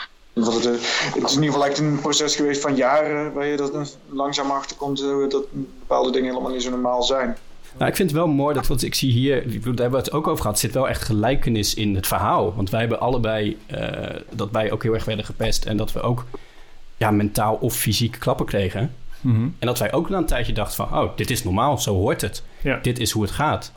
Want 0.45 0.53
het, 0.53 0.65
eh, 0.65 0.81
het 1.13 1.23
is 1.23 1.35
in 1.35 1.41
ieder 1.41 1.53
geval 1.53 1.65
echt 1.65 1.77
een 1.77 1.99
proces 1.99 2.35
geweest 2.35 2.61
van 2.61 2.75
jaren 2.75 3.33
waar 3.33 3.45
je 3.45 3.57
dat 3.57 3.73
eh, 3.73 3.81
langzaam 4.09 4.51
achterkomt 4.51 5.01
eh, 5.01 5.29
dat 5.29 5.45
bepaalde 5.51 6.11
dingen 6.11 6.29
helemaal 6.29 6.51
niet 6.51 6.63
zo 6.63 6.69
normaal 6.69 7.03
zijn. 7.03 7.37
Nou, 7.77 7.89
ik 7.89 7.95
vind 7.95 8.09
het 8.09 8.19
wel 8.19 8.27
mooi 8.27 8.55
dat, 8.55 8.67
want 8.67 8.83
ik 8.83 8.95
zie 8.95 9.11
hier, 9.11 9.41
daar 9.41 9.61
hebben 9.63 9.91
we 9.91 9.97
het 9.97 10.11
ook 10.11 10.27
over 10.27 10.41
gehad, 10.41 10.55
er 10.55 10.61
zit 10.61 10.73
wel 10.73 10.89
echt 10.89 11.01
gelijkenis 11.01 11.73
in 11.73 11.95
het 11.95 12.07
verhaal. 12.07 12.55
Want 12.55 12.69
wij 12.69 12.79
hebben 12.79 12.99
allebei, 12.99 13.57
eh, 13.65 14.15
dat 14.29 14.51
wij 14.51 14.71
ook 14.71 14.83
heel 14.83 14.93
erg 14.93 15.05
werden 15.05 15.25
gepest 15.25 15.65
en 15.65 15.77
dat 15.77 15.91
we 15.91 16.01
ook 16.01 16.25
ja, 16.97 17.11
mentaal 17.11 17.55
of 17.55 17.75
fysiek 17.75 18.15
klappen 18.19 18.45
kregen. 18.45 18.95
Mhm. 19.21 19.41
En 19.59 19.67
dat 19.67 19.79
wij 19.79 19.93
ook 19.93 20.09
na 20.09 20.17
een 20.17 20.25
tijdje 20.25 20.53
dachten 20.53 20.87
van, 20.87 20.99
oh, 20.99 21.15
dit 21.15 21.29
is 21.29 21.43
normaal, 21.43 21.77
zo 21.77 21.93
hoort 21.93 22.21
het. 22.21 22.43
ja. 22.61 22.79
Dit 22.81 22.99
is 22.99 23.11
hoe 23.11 23.21
het 23.21 23.31
gaat. 23.31 23.71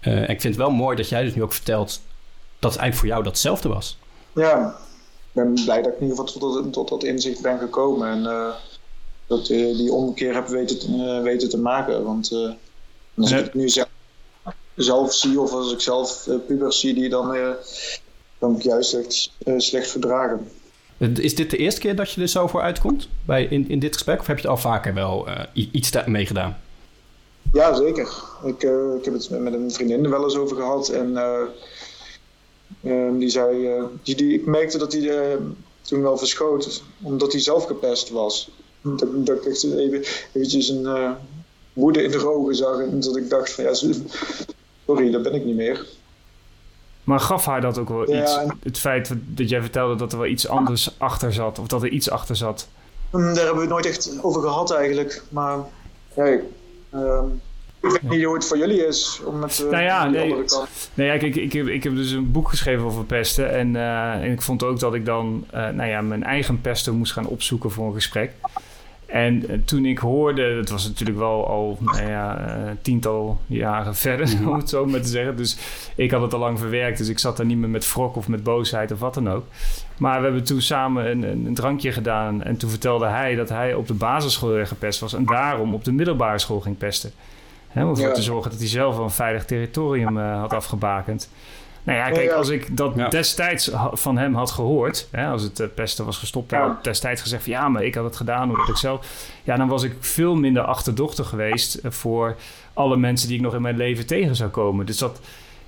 Eh, 0.00 0.12
en 0.16 0.22
ik 0.22 0.40
vind 0.40 0.42
het 0.42 0.56
wel 0.56 0.70
mooi 0.70 0.96
dat 0.96 1.08
jij 1.08 1.22
dus 1.22 1.34
nu 1.34 1.42
ook 1.42 1.52
vertelt 1.52 2.00
dat 2.58 2.72
het 2.72 2.80
eigenlijk 2.80 2.94
voor 2.94 3.08
jou 3.08 3.22
datzelfde 3.22 3.68
was. 3.68 3.98
Ja, 4.32 4.76
ben 5.32 5.54
blij 5.64 5.82
dat 5.82 5.92
ik 5.92 5.98
in 6.00 6.06
ieder 6.08 6.18
geval 6.24 6.40
tot, 6.40 6.54
dat- 6.54 6.72
tot 6.72 6.88
dat 6.88 7.04
inzicht 7.04 7.42
ben 7.42 7.58
gekomen 7.58 8.08
en 8.08 8.26
eh, 8.26 8.48
dat 9.26 9.48
ik 9.50 9.76
die 9.76 9.92
omkeer 9.92 10.34
heb 10.34 10.46
weten, 10.48 10.78
te- 10.78 10.86
eh, 11.16 11.22
weten 11.22 11.48
te 11.48 11.58
maken. 11.58 12.04
Want 12.04 12.32
eh, 12.32 12.50
als 13.16 13.30
Ja. 13.30 13.38
ik 13.38 13.44
het 13.44 13.54
nu 13.54 13.68
zelf, 13.68 13.88
zelf 14.74 15.14
zie 15.14 15.40
of 15.40 15.52
als 15.52 15.72
ik 15.72 15.80
zelf 15.80 16.26
eh, 16.26 16.34
pubers 16.46 16.80
zie, 16.80 16.94
die 16.94 17.08
dan, 17.08 17.34
eh 17.34 17.48
dan 18.38 18.56
ik 18.56 18.62
juist 18.62 18.92
echt 18.94 19.30
eh, 19.44 19.54
slecht 19.56 19.90
verdragen. 19.90 20.50
Eh, 20.98 21.16
Is 21.16 21.34
dit 21.34 21.50
de 21.50 21.56
eerste 21.56 21.80
keer 21.80 21.96
dat 21.96 22.10
je 22.10 22.20
er 22.20 22.28
zo 22.28 22.46
voor 22.46 22.60
uitkomt 22.62 23.08
bij, 23.24 23.44
in, 23.44 23.68
in 23.68 23.78
dit 23.78 23.92
gesprek? 23.94 24.20
Of 24.20 24.26
heb 24.26 24.36
je 24.38 24.42
het 24.42 24.50
al 24.50 24.56
vaker 24.62 24.94
wel 24.94 25.26
eh, 25.28 25.66
iets 25.72 25.90
daarmee 25.90 26.26
gedaan? 26.26 26.58
Ja, 27.52 27.74
zeker. 27.74 28.22
Ik, 28.44 28.62
eh, 28.62 28.94
ik 28.98 29.04
heb 29.04 29.14
het 29.14 29.30
met 29.30 29.52
een 29.52 29.70
vriendin 29.72 30.04
er 30.04 30.10
wel 30.10 30.24
eens 30.24 30.36
over 30.36 30.56
gehad. 30.56 30.88
En 30.88 31.16
eh, 32.82 33.06
ehm, 33.06 33.18
die 33.18 33.28
zei, 33.28 33.66
eh, 33.66 33.82
die, 34.02 34.14
die, 34.16 34.34
ik 34.34 34.46
merkte 34.46 34.78
dat 34.78 34.92
hij 34.92 35.30
eh, 35.32 35.36
toen 35.82 36.02
wel 36.02 36.16
verschoot, 36.18 36.82
omdat 37.02 37.32
hij 37.32 37.40
zelf 37.40 37.64
gepest 37.66 38.10
was. 38.10 38.50
Dat, 38.82 39.06
dat 39.26 39.36
ik 39.36 39.44
echt 39.44 39.64
even, 39.64 40.04
eventjes 40.32 40.68
een 40.68 40.86
eh, 40.86 41.10
woede 41.72 42.02
in 42.02 42.10
de 42.10 42.28
ogen 42.30 42.54
zag 42.54 42.78
en 42.80 43.00
dat 43.00 43.16
ik 43.16 43.30
dacht 43.30 43.52
van 43.52 43.64
ja, 43.64 43.74
sorry, 43.74 45.10
dat 45.10 45.22
ben 45.22 45.34
ik 45.34 45.44
niet 45.44 45.56
meer. 45.56 45.86
Maar 47.04 47.20
gaf 47.20 47.44
haar 47.44 47.60
dat 47.60 47.78
ook 47.78 47.88
wel 47.88 48.10
Ja, 48.10 48.22
iets? 48.22 48.36
en- 48.36 48.58
Het 48.62 48.78
feit 48.78 49.12
dat 49.26 49.48
jij 49.48 49.60
vertelde 49.60 49.96
dat 49.96 50.12
er 50.12 50.18
wel 50.18 50.26
iets 50.26 50.48
anders 50.48 50.94
achter 50.98 51.32
zat. 51.32 51.58
Of 51.58 51.66
dat 51.66 51.82
er 51.82 51.88
iets 51.88 52.10
achter 52.10 52.36
zat. 52.36 52.68
Hm, 53.10 53.18
Daar 53.18 53.34
hebben 53.34 53.54
we 53.54 53.60
het 53.60 53.68
nooit 53.70 53.86
echt 53.86 54.18
over 54.22 54.42
gehad 54.42 54.70
eigenlijk. 54.70 55.22
Maar 55.28 55.58
ja, 56.16 56.24
ik, 56.24 56.42
ehm, 56.90 57.24
ik 57.82 57.90
weet 57.90 58.02
niet 58.02 58.24
hoe 58.24 58.34
het 58.34 58.46
voor 58.46 58.58
jullie 58.58 58.86
is 58.86 59.20
om 59.24 59.38
met 59.38 59.64
eh, 59.64 59.70
Nou 59.70 59.82
ja, 59.82 60.08
nee, 60.08 60.44
kant. 60.44 60.90
Nee, 60.94 61.06
ja, 61.06 61.18
kijk, 61.18 61.36
ik, 61.36 61.52
heb, 61.52 61.66
ik 61.66 61.82
heb 61.82 61.94
dus 61.94 62.10
een 62.10 62.32
boek 62.32 62.48
geschreven 62.48 62.84
over 62.84 63.04
pesten. 63.04 63.50
En, 63.50 63.76
eh, 63.76 64.12
en 64.12 64.32
ik 64.32 64.42
vond 64.42 64.62
ook 64.62 64.78
dat 64.78 64.94
ik 64.94 65.04
dan 65.04 65.44
eh, 65.50 65.68
nou 65.68 65.88
ja, 65.88 66.00
mijn 66.00 66.22
eigen 66.22 66.60
pesten 66.60 66.94
moest 66.94 67.12
gaan 67.12 67.26
opzoeken 67.26 67.70
voor 67.70 67.86
een 67.86 67.94
gesprek. 67.94 68.32
En 69.06 69.62
toen 69.64 69.84
ik 69.84 69.98
hoorde, 69.98 70.56
dat 70.56 70.68
was 70.68 70.86
natuurlijk 70.86 71.18
wel 71.18 71.46
al 71.46 71.78
nou 71.80 72.08
ja, 72.08 72.76
tiental 72.82 73.40
jaren 73.46 73.96
verder, 73.96 74.28
om 74.48 74.54
het 74.54 74.68
zo 74.68 74.86
maar 74.86 75.00
te 75.00 75.08
zeggen. 75.08 75.36
Dus 75.36 75.56
ik 75.94 76.10
had 76.10 76.22
het 76.22 76.32
al 76.32 76.38
lang 76.38 76.58
verwerkt, 76.58 76.98
dus 76.98 77.08
ik 77.08 77.18
zat 77.18 77.36
daar 77.36 77.46
niet 77.46 77.58
meer 77.58 77.68
met 77.68 77.92
wrok 77.92 78.16
of 78.16 78.28
met 78.28 78.42
boosheid 78.42 78.92
of 78.92 78.98
wat 78.98 79.14
dan 79.14 79.30
ook. 79.30 79.44
Maar 79.98 80.18
we 80.18 80.24
hebben 80.24 80.44
toen 80.44 80.60
samen 80.60 81.10
een, 81.10 81.22
een, 81.22 81.46
een 81.46 81.54
drankje 81.54 81.92
gedaan. 81.92 82.42
En 82.42 82.56
toen 82.56 82.70
vertelde 82.70 83.06
hij 83.06 83.34
dat 83.34 83.48
hij 83.48 83.74
op 83.74 83.86
de 83.86 83.94
basisschool 83.94 84.66
gepest 84.66 85.00
was. 85.00 85.12
En 85.12 85.24
daarom 85.24 85.74
op 85.74 85.84
de 85.84 85.92
middelbare 85.92 86.38
school 86.38 86.60
ging 86.60 86.78
pesten. 86.78 87.12
Hè, 87.70 87.84
om 87.84 87.90
ervoor 87.90 88.06
Ja. 88.08 88.12
te 88.14 88.22
zorgen 88.22 88.50
dat 88.50 88.58
hij 88.60 88.68
zelf 88.68 88.94
wel 88.96 89.04
een 89.04 89.10
veilig 89.10 89.44
territorium 89.44 90.18
eh, 90.18 90.40
had 90.40 90.52
afgebakend. 90.52 91.30
Nou 91.82 91.98
ja, 91.98 92.10
kijk, 92.10 92.30
als 92.30 92.48
ik 92.48 92.76
dat 92.76 92.92
Ja. 92.96 93.08
destijds 93.08 93.70
van 93.92 94.18
hem 94.18 94.34
had 94.34 94.50
gehoord, 94.50 95.08
hè, 95.10 95.26
als 95.26 95.42
het 95.42 95.60
eh, 95.60 95.66
pesten 95.74 96.04
was 96.04 96.16
gestopt, 96.18 96.50
hij 96.50 96.60
Ja. 96.60 96.66
had 96.66 96.84
destijds 96.84 97.22
gezegd 97.22 97.42
van 97.42 97.52
ja, 97.52 97.68
maar 97.68 97.84
ik 97.84 97.94
had 97.94 98.04
het 98.04 98.16
gedaan 98.16 98.50
omdat 98.50 98.68
ik 98.68 98.76
zelf. 98.76 99.06
Ja, 99.44 99.56
dan 99.56 99.68
was 99.68 99.82
ik 99.82 99.92
veel 100.00 100.34
minder 100.34 100.62
achterdochtig 100.62 101.28
geweest 101.28 101.74
eh, 101.74 101.90
voor 101.90 102.36
alle 102.74 102.96
mensen 102.96 103.28
die 103.28 103.36
ik 103.36 103.42
nog 103.42 103.54
in 103.54 103.62
mijn 103.62 103.76
leven 103.76 104.06
tegen 104.06 104.36
zou 104.36 104.50
komen. 104.50 104.86
Dus 104.86 104.98
dat, 104.98 105.20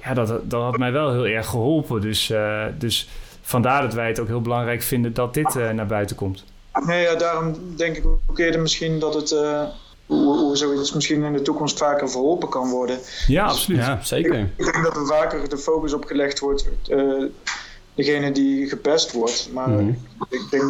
ja, 0.05 0.15
dat, 0.15 0.51
dat 0.51 0.63
had 0.63 0.79
mij 0.79 0.93
wel 0.93 1.13
heel 1.13 1.27
erg 1.27 1.47
geholpen. 1.47 2.01
Dus, 2.01 2.31
eh, 2.31 2.65
dus 2.79 3.09
vandaar 3.43 3.83
dat 3.83 3.95
wij 3.95 4.09
het 4.09 4.21
ook 4.21 4.27
heel 4.27 4.41
belangrijk 4.41 4.83
vinden 4.83 5.15
dat 5.15 5.35
dit 5.35 5.57
eh, 5.57 5.71
naar 5.71 5.87
buiten 5.87 6.17
komt. 6.17 6.45
Nee, 6.87 7.03
ja, 7.03 7.15
daarom 7.15 7.55
denk 7.77 7.97
ik 7.97 8.05
ook 8.27 8.39
eerder 8.39 8.61
misschien 8.61 8.99
dat 8.99 9.15
het, 9.15 9.33
eh, 9.33 9.63
hoe, 10.07 10.39
hoe 10.39 10.57
zoiets 10.57 10.93
misschien 10.93 11.23
in 11.23 11.33
de 11.33 11.43
toekomst 11.43 11.79
vaker 11.79 12.11
verholpen 12.11 12.49
kan 12.49 12.71
worden. 12.71 12.99
Ja, 13.27 13.45
absoluut. 13.47 13.79
Ja, 13.81 13.99
zeker. 14.03 14.39
Ik 14.57 14.65
denk 14.73 14.83
dat 14.85 14.97
er 14.97 15.07
vaker 15.07 15.49
de 15.49 15.59
focus 15.59 15.93
op 15.93 16.05
gelegd 16.05 16.39
wordt, 16.39 16.69
eh, 16.89 17.25
degene 17.95 18.33
die 18.33 18.69
gepest 18.69 19.13
wordt. 19.13 19.49
Maar 19.53 19.69
Mhm. 19.69 19.89
ik 20.29 20.47
denk, 20.51 20.65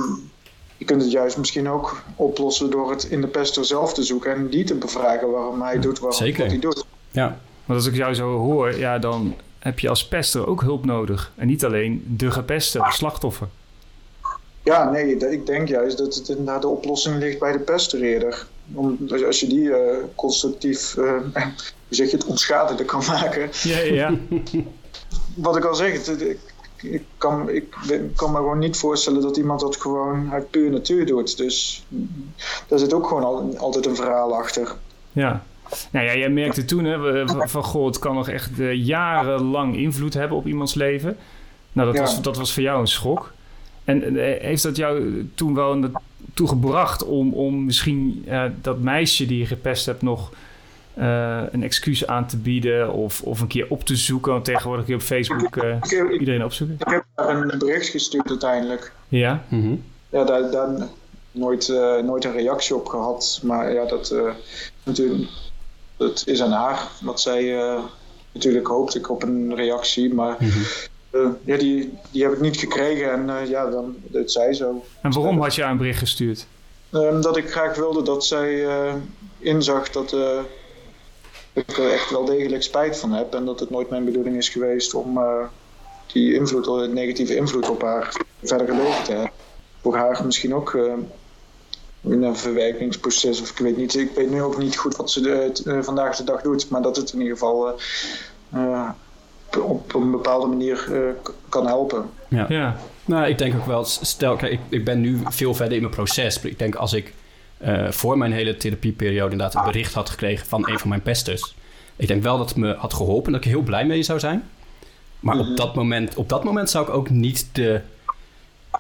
je 0.76 0.84
kunt 0.84 1.02
het 1.02 1.10
juist 1.10 1.36
misschien 1.36 1.68
ook 1.68 2.02
oplossen 2.16 2.70
door 2.70 2.90
het 2.90 3.04
in 3.04 3.20
de 3.20 3.26
pester 3.26 3.64
zelf 3.64 3.94
te 3.94 4.02
zoeken 4.02 4.34
en 4.34 4.48
die 4.48 4.64
te 4.64 4.74
bevragen 4.74 5.30
waarom 5.30 5.62
hij 5.62 5.78
doet 5.80 5.98
waarom, 5.98 6.18
Zeker. 6.18 6.40
wat 6.42 6.50
hij 6.50 6.60
doet. 6.60 6.84
Ja. 7.10 7.38
Want 7.64 7.78
als 7.78 7.88
ik 7.88 7.94
jou 7.96 8.14
zo 8.14 8.36
hoor, 8.38 8.78
ja, 8.78 8.98
dan 8.98 9.34
heb 9.58 9.78
je 9.78 9.88
als 9.88 10.08
pester 10.08 10.46
ook 10.46 10.60
hulp 10.60 10.84
nodig. 10.84 11.32
En 11.36 11.46
niet 11.46 11.64
alleen 11.64 12.04
de 12.16 12.30
gepeste, 12.30 12.80
of 12.80 12.92
slachtoffer. 12.92 13.48
Ja, 14.64 14.90
nee, 14.90 15.16
ik 15.16 15.47
denk 15.47 15.69
juist 15.69 15.99
dat 15.99 16.14
het 16.14 16.28
inderdaad 16.28 16.62
de 16.62 16.69
oplossing 16.69 17.16
ligt 17.19 17.38
bij 17.38 17.52
de 17.52 17.59
pester 17.59 18.02
eerder. 18.02 18.47
Om, 18.75 18.99
als- 19.11 19.25
als 19.25 19.40
je 19.40 19.47
die 19.47 19.75
eh, 19.75 19.97
constructief, 20.14 20.97
eh, 20.97 21.04
hoe 21.88 21.97
zeg 21.97 22.11
je 22.11 22.16
het, 22.16 22.26
onschadelijk 22.26 22.88
kan 22.88 23.02
maken. 23.07 23.49
Ja, 23.62 23.78
ja, 23.78 24.14
wat 25.35 25.57
ik 25.57 25.64
al 25.64 25.75
zeg, 25.75 26.07
het- 26.07 26.21
ik, 26.23 26.38
ik, 26.83 27.02
kan, 27.19 27.49
ik 27.50 27.64
kan 28.16 28.31
me 28.31 28.37
gewoon 28.37 28.59
niet 28.59 28.76
voorstellen 28.76 29.21
dat 29.23 29.37
iemand 29.37 29.61
dat 29.61 29.76
gewoon 29.76 30.33
uit 30.33 30.50
puur 30.50 30.71
natuur 30.71 31.07
doet. 31.07 31.37
Dus 31.37 31.87
daar 32.69 32.78
zit 32.78 32.92
ook 32.92 33.07
gewoon 33.07 33.25
al, 33.25 33.54
altijd 33.57 33.87
een 33.87 33.97
verhaal 33.97 34.37
achter. 34.37 34.75
Ja. 35.12 35.45
Nou 35.90 36.07
ja, 36.07 36.16
jij 36.16 36.28
merkte 36.28 36.64
toen 36.64 36.85
hè, 36.85 37.26
van, 37.49 37.64
goh, 37.64 37.87
het 37.87 37.99
kan 37.99 38.14
nog 38.14 38.28
echt 38.28 38.61
eh, 38.61 38.75
jarenlang 38.87 39.76
invloed 39.76 40.14
hebben 40.14 40.37
op 40.37 40.47
iemands 40.47 40.75
leven. 40.75 41.16
Nou, 41.73 41.87
dat, 41.87 41.97
Ja. 41.97 42.02
was, 42.02 42.23
dat 42.23 42.37
was 42.37 42.52
voor 42.54 42.62
jou 42.62 42.81
een 42.81 42.87
schok. 42.87 43.33
En 43.84 44.16
eh, 44.16 44.40
heeft 44.42 44.62
dat 44.62 44.76
jou 44.76 45.26
toen 45.34 45.54
wel 45.54 45.76
naartoe 45.76 46.48
gebracht 46.48 47.04
om, 47.04 47.32
om 47.32 47.64
misschien 47.64 48.24
eh, 48.28 48.44
dat 48.60 48.78
meisje 48.80 49.26
die 49.26 49.38
je 49.38 49.46
gepest 49.46 49.86
hebt 49.86 50.02
nog 50.02 50.32
eh, 50.94 51.42
een 51.50 51.62
excuus 51.62 52.06
aan 52.06 52.26
te 52.26 52.36
bieden 52.36 52.92
of, 52.92 53.22
of 53.22 53.40
een 53.40 53.46
keer 53.46 53.66
op 53.68 53.84
te 53.84 53.96
zoeken? 53.96 54.32
Want 54.32 54.44
tegenwoordig 54.44 54.84
kun 54.84 54.94
je 54.94 55.00
op 55.00 55.06
Facebook 55.06 55.56
eh, 55.56 55.76
Ik, 55.82 55.90
heb- 55.90 56.10
ik, 56.10 56.20
iedereen 56.20 56.44
opzoeken. 56.44 56.76
ik 56.80 56.88
heb 56.92 57.04
daar 57.14 57.40
een 57.40 57.58
bericht 57.58 57.88
gestuurd 57.88 58.28
uiteindelijk. 58.28 58.92
Ja, 59.08 59.44
Mhm. 59.48 59.74
Ja, 60.10 60.24
daar, 60.24 60.50
daar 60.50 60.68
nooit, 61.32 61.68
eh, 61.68 61.96
nooit 61.98 62.24
een 62.24 62.32
reactie 62.32 62.74
op 62.76 62.86
gehad. 62.86 63.40
Maar 63.42 63.72
ja, 63.72 63.84
dat, 63.86 64.10
eh, 64.10 64.30
natuurlijk, 64.84 65.30
dat 65.96 66.22
is 66.26 66.42
aan 66.42 66.50
haar. 66.52 66.88
Wat 67.02 67.20
zij 67.20 67.58
eh, 67.58 67.78
natuurlijk 68.32 68.66
hoopte 68.66 68.98
ik 68.98 69.10
op 69.10 69.22
een 69.22 69.54
reactie. 69.54 70.14
Maar 70.14 70.36
Mhm. 70.40 70.58
Eh, 71.12 71.28
ja, 71.45 71.57
die, 71.57 71.92
die 72.11 72.23
heb 72.23 72.33
ik 72.33 72.40
niet 72.40 72.57
gekregen. 72.57 73.12
En 73.12 73.38
eh, 73.38 73.49
ja, 73.49 73.71
dan, 73.71 73.97
het 74.12 74.33
zij 74.33 74.54
zo. 74.54 74.85
en 75.02 75.12
waarom 75.12 75.40
had 75.40 75.54
je 75.54 75.62
haar 75.62 75.71
een 75.71 75.76
bericht 75.76 75.99
gestuurd? 75.99 76.47
Ehm, 76.92 77.21
dat 77.21 77.37
ik 77.37 77.50
graag 77.50 77.76
wilde 77.76 78.02
dat 78.02 78.25
zij 78.25 78.66
eh, 78.66 78.95
inzag 79.38 79.90
dat 79.90 80.16
ik 81.52 81.78
er 81.78 81.92
echt 81.92 82.11
wel 82.11 82.25
degelijk 82.25 82.62
spijt 82.62 82.97
van 82.97 83.12
heb. 83.12 83.35
En 83.35 83.45
dat 83.45 83.61
het 83.61 83.71
nooit 83.71 83.90
mijn 83.90 84.04
bedoeling 84.04 84.37
is 84.37 84.49
geweest 84.49 84.95
om 84.95 85.21
die 86.07 86.35
invloed, 86.35 86.92
negatieve 86.92 87.37
invloed 87.37 87.69
op 87.69 87.83
haar 87.83 88.16
verdere 88.42 88.75
leven 88.75 89.04
te 89.04 89.12
hebben. 89.12 89.31
Voor 89.81 89.97
haar 89.97 90.25
misschien 90.25 90.54
ook 90.54 90.75
in 92.00 92.23
een 92.23 92.37
verwerkingsproces. 92.37 93.40
Of 93.40 93.50
ik 93.50 93.59
weet 93.59 93.76
niet, 93.76 93.95
ik 93.95 94.11
weet 94.14 94.31
nu 94.31 94.42
ook 94.42 94.59
niet 94.59 94.76
goed 94.76 94.97
wat 94.97 95.11
ze 95.11 95.21
de, 95.21 95.83
vandaag 95.83 96.16
de 96.16 96.25
dag 96.25 96.42
doet. 96.42 96.69
Maar 96.69 96.83
dat 96.83 96.97
het 96.97 97.12
in 97.12 97.19
ieder 97.21 97.37
geval 97.37 97.78
op, 99.94 100.02
een 100.02 100.11
bepaalde 100.11 100.46
manier 100.46 100.88
kan 101.49 101.66
helpen. 101.66 102.11
Ja. 102.28 102.46
ja. 102.49 102.76
Nou, 103.04 103.26
ik 103.26 103.38
denk 103.38 103.54
ook 103.54 103.66
wel, 103.66 103.84
stel, 103.84 104.37
kijk, 104.37 104.52
ik, 104.52 104.61
ik 104.68 104.84
ben 104.84 105.00
nu 105.00 105.20
veel 105.25 105.54
verder 105.54 105.75
in 105.75 105.82
mijn 105.82 105.94
proces. 105.94 106.40
Ik 106.40 106.58
denk 106.58 106.75
als 106.75 106.92
ik 106.92 107.14
voor 107.88 108.18
mijn 108.18 108.32
hele 108.32 108.56
therapieperiode 108.56 109.32
inderdaad 109.32 109.54
een 109.54 109.72
bericht 109.72 109.94
had 109.94 110.11
gekregen 110.11 110.46
van 110.46 110.68
een 110.68 110.78
van 110.78 110.88
mijn 110.88 111.02
pesters. 111.02 111.54
Ik 111.96 112.08
denk 112.08 112.22
wel 112.22 112.38
dat 112.38 112.49
het 112.49 112.58
me 112.58 112.75
had 112.75 112.94
geholpen, 112.94 113.32
dat 113.32 113.44
ik 113.44 113.50
heel 113.50 113.62
blij 113.62 113.87
mee 113.87 114.02
zou 114.02 114.18
zijn. 114.18 114.44
Maar 115.20 115.38
op, 115.38 115.46
mhm. 115.46 115.54
dat 115.54 115.75
moment, 115.75 116.14
op 116.14 116.28
dat 116.28 116.44
moment 116.44 116.70
zou 116.70 116.87
ik 116.87 116.94
ook 116.94 117.11
niet 117.11 117.49
de. 117.52 117.80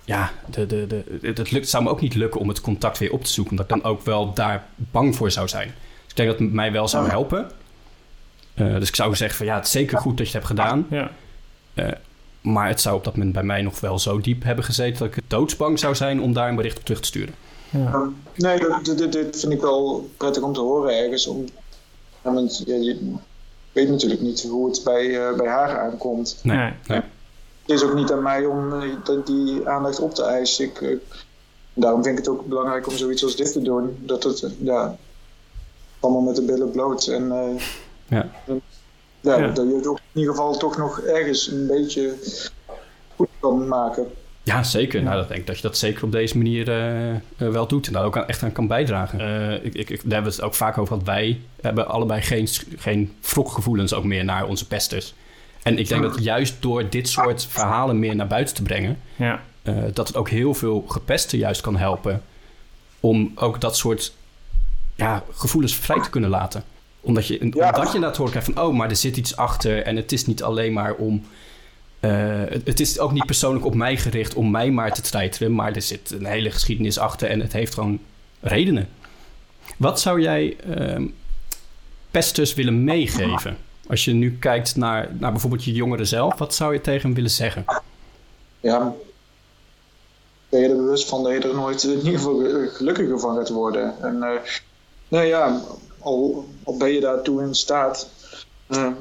Ja, 0.04 0.30
de, 0.50 0.66
de, 0.66 0.86
de, 0.86 1.18
het 1.34 1.50
lukt, 1.50 1.68
zou 1.68 1.84
me 1.84 1.90
ook 1.90 2.00
niet 2.00 2.14
lukken 2.14 2.40
om 2.40 2.48
het 2.48 2.60
contact 2.60 2.98
weer 2.98 3.12
op 3.12 3.24
te 3.24 3.30
zoeken. 3.30 3.52
Omdat 3.52 3.76
ik 3.76 3.82
dan 3.82 3.90
ook 3.90 4.04
wel 4.04 4.32
daar 4.32 4.66
bang 4.76 5.16
voor 5.16 5.30
zou 5.30 5.48
zijn. 5.48 5.66
Dus 5.66 6.10
ik 6.10 6.16
denk 6.16 6.28
dat 6.28 6.38
het 6.38 6.52
mij 6.52 6.72
wel 6.72 6.88
zou 6.88 7.08
helpen. 7.08 7.50
Uh, 8.54 8.78
dus 8.78 8.88
ik 8.88 8.94
zou 8.94 9.16
zeggen 9.16 9.36
van 9.36 9.46
ja, 9.46 9.54
het 9.54 9.64
is 9.64 9.70
zeker 9.70 9.98
goed 9.98 10.16
dat 10.16 10.30
je 10.30 10.38
het 10.38 10.46
hebt 10.46 10.46
gedaan. 10.46 10.86
Ja. 10.90 11.10
Uh, 11.74 11.88
maar 12.40 12.68
het 12.68 12.80
zou 12.80 12.96
op 12.96 13.04
dat 13.04 13.16
moment 13.16 13.32
bij 13.32 13.42
mij 13.42 13.62
nog 13.62 13.80
wel 13.80 13.98
zo 13.98 14.20
diep 14.20 14.42
hebben 14.42 14.64
gezeten 14.64 14.98
dat 14.98 15.16
ik 15.16 15.22
doodsbang 15.26 15.78
zou 15.78 15.94
zijn 15.94 16.20
om 16.20 16.32
daar 16.32 16.48
een 16.48 16.56
bericht 16.56 16.78
op 16.78 16.84
terug 16.84 17.00
te 17.00 17.06
sturen. 17.06 17.34
Ja. 17.70 18.08
nee, 18.34 18.58
dit, 18.82 19.12
dit, 19.12 19.40
vind 19.40 19.52
ik 19.52 19.60
wel 19.60 20.10
prettig 20.16 20.42
om 20.42 20.52
te 20.52 20.60
horen 20.60 20.98
ergens. 20.98 21.26
Om, 21.26 21.44
want, 22.22 22.62
ja, 22.66 22.74
je, 22.74 23.14
weet 23.72 23.88
natuurlijk 23.88 24.20
niet 24.20 24.42
hoe 24.42 24.68
het 24.68 24.80
bij, 24.84 25.06
uh, 25.06 25.36
bij 25.36 25.48
haar 25.48 25.78
aankomt. 25.78 26.40
Nee. 26.42 26.72
nee. 26.86 27.00
Het 27.62 27.70
is 27.70 27.82
ook 27.82 27.94
niet 27.94 28.12
aan 28.12 28.22
mij 28.22 28.44
om 28.44 28.72
uh, 28.72 29.24
die 29.24 29.68
aandacht 29.68 30.00
op 30.00 30.14
te 30.14 30.24
eisen. 30.24 30.64
Ik, 30.64 30.80
uh, 30.80 30.98
daarom 31.74 32.02
vind 32.02 32.18
ik 32.18 32.24
het 32.24 32.34
ook 32.34 32.46
belangrijk 32.46 32.86
om 32.86 32.96
zoiets 32.96 33.24
als 33.24 33.36
dit 33.36 33.52
te 33.52 33.62
doen. 33.62 33.96
Dat 34.00 34.22
het 34.22 34.46
ja, 34.58 34.96
allemaal 36.00 36.22
met 36.22 36.36
de 36.36 36.42
billen 36.42 36.70
bloot. 36.70 37.06
En, 37.06 37.32
ja. 38.12 38.30
ja, 39.20 39.38
ja. 39.38 39.46
dat 39.46 39.68
je 39.68 39.74
het 39.76 39.86
ook 39.86 39.98
in 40.12 40.20
ieder 40.20 40.34
geval 40.34 40.56
toch 40.56 40.76
nog 40.76 41.00
ergens 41.00 41.50
een 41.50 41.66
beetje 41.66 42.14
goed 43.16 43.28
kan 43.40 43.68
maken. 43.68 44.06
Ja, 44.42 44.62
zeker. 44.62 45.02
Nou, 45.02 45.16
dat 45.16 45.28
denk 45.28 45.40
ik 45.40 45.46
dat 45.46 45.56
je 45.56 45.62
dat 45.62 45.76
zeker 45.76 46.04
op 46.04 46.12
deze 46.12 46.36
manier 46.36 46.68
uh, 46.68 47.14
uh, 47.14 47.18
wel 47.36 47.66
doet 47.66 47.86
en 47.86 47.92
daar 47.92 48.04
ook 48.04 48.16
aan, 48.16 48.26
echt 48.26 48.42
aan 48.42 48.52
kan 48.52 48.66
bijdragen. 48.66 49.20
Uh, 49.20 49.64
ik, 49.64 49.74
ik, 49.74 49.88
daar 49.88 49.98
hebben 50.02 50.30
we 50.30 50.36
het 50.36 50.40
ook 50.40 50.54
vaak 50.54 50.78
over, 50.78 50.94
want 50.94 51.06
wij 51.06 51.40
hebben 51.60 51.88
allebei 51.88 52.22
geen, 52.22 52.48
geen 52.76 53.12
wrokgevoelens 53.20 53.94
ook 53.94 54.04
meer 54.04 54.24
naar 54.24 54.46
onze 54.46 54.66
pesters. 54.66 55.14
En 55.62 55.78
ik 55.78 55.88
denk 55.88 56.02
dat 56.02 56.22
juist 56.22 56.62
door 56.62 56.88
dit 56.88 57.08
soort 57.08 57.46
verhalen 57.46 57.98
meer 57.98 58.16
naar 58.16 58.26
buiten 58.26 58.54
te 58.54 58.62
brengen, 58.62 58.98
ja. 59.16 59.40
dat 59.92 60.08
het 60.08 60.16
ook 60.16 60.28
heel 60.28 60.54
veel 60.54 60.84
gepesten 60.88 61.38
juist 61.38 61.60
kan 61.60 61.76
helpen 61.76 62.22
om 63.00 63.32
ook 63.34 63.60
dat 63.60 63.76
soort 63.76 64.12
ja, 64.94 65.22
gevoelens 65.32 65.74
vrij 65.74 66.00
te 66.00 66.10
kunnen 66.10 66.30
laten. 66.30 66.64
Omdat 67.04 67.26
je, 67.26 67.48
ja. 67.50 67.72
omdat 67.74 67.92
je 67.92 68.00
dat 68.00 68.16
hoort 68.16 68.44
van, 68.44 68.60
oh, 68.60 68.74
maar 68.74 68.90
er 68.90 68.96
zit 68.96 69.16
iets 69.16 69.36
achter 69.36 69.82
en 69.82 69.96
het 69.96 70.12
is 70.12 70.26
niet 70.26 70.42
alleen 70.42 70.72
maar 70.72 70.94
om 70.94 71.24
uh, 72.00 72.42
het, 72.64 72.80
is 72.80 72.98
ook 72.98 73.12
niet 73.12 73.26
persoonlijk 73.26 73.64
op 73.64 73.74
mij 73.74 73.96
gericht 73.96 74.34
om 74.34 74.50
mij 74.50 74.70
maar 74.70 74.92
te 74.92 75.00
treiteren, 75.00 75.54
maar 75.54 75.72
er 75.72 75.82
zit 75.82 76.10
een 76.10 76.26
hele 76.26 76.50
geschiedenis 76.50 76.98
achter 76.98 77.28
en 77.28 77.40
het 77.40 77.52
heeft 77.52 77.74
gewoon 77.74 78.00
redenen. 78.40 78.88
Wat 79.76 80.00
zou 80.00 80.20
jij 80.20 80.56
uh, 80.66 81.06
pesters 82.10 82.54
willen 82.54 82.84
meegeven? 82.84 83.56
Als 83.86 84.04
je 84.04 84.12
nu 84.12 84.38
kijkt 84.38 84.76
naar, 84.76 85.08
naar 85.18 85.30
bijvoorbeeld 85.30 85.64
je 85.64 85.72
jongeren 85.72 86.06
zelf, 86.06 86.38
wat 86.38 86.54
zou 86.54 86.72
je 86.72 86.80
tegen 86.80 87.02
hem 87.02 87.14
willen 87.14 87.30
zeggen? 87.30 87.64
Ja, 88.60 88.94
ben 90.48 90.60
je 90.60 90.68
er 90.68 90.76
bewust 90.76 91.08
van 91.08 91.22
dat 91.22 91.32
je 91.32 91.48
er 91.48 91.54
nooit 91.54 91.82
in 91.82 91.90
ieder 91.90 92.12
geval 92.12 92.42
gelukkiger 92.72 93.20
van 93.20 93.36
gaat 93.36 93.48
worden. 93.48 93.94
En 94.00 94.14
uh, 94.14 94.30
nou 95.08 95.24
ja, 95.24 95.60
al, 96.02 96.44
al 96.64 96.76
ben 96.76 96.92
je 96.92 97.00
daartoe 97.00 97.42
in 97.42 97.54
staat, 97.54 98.08
ehm, 98.68 98.92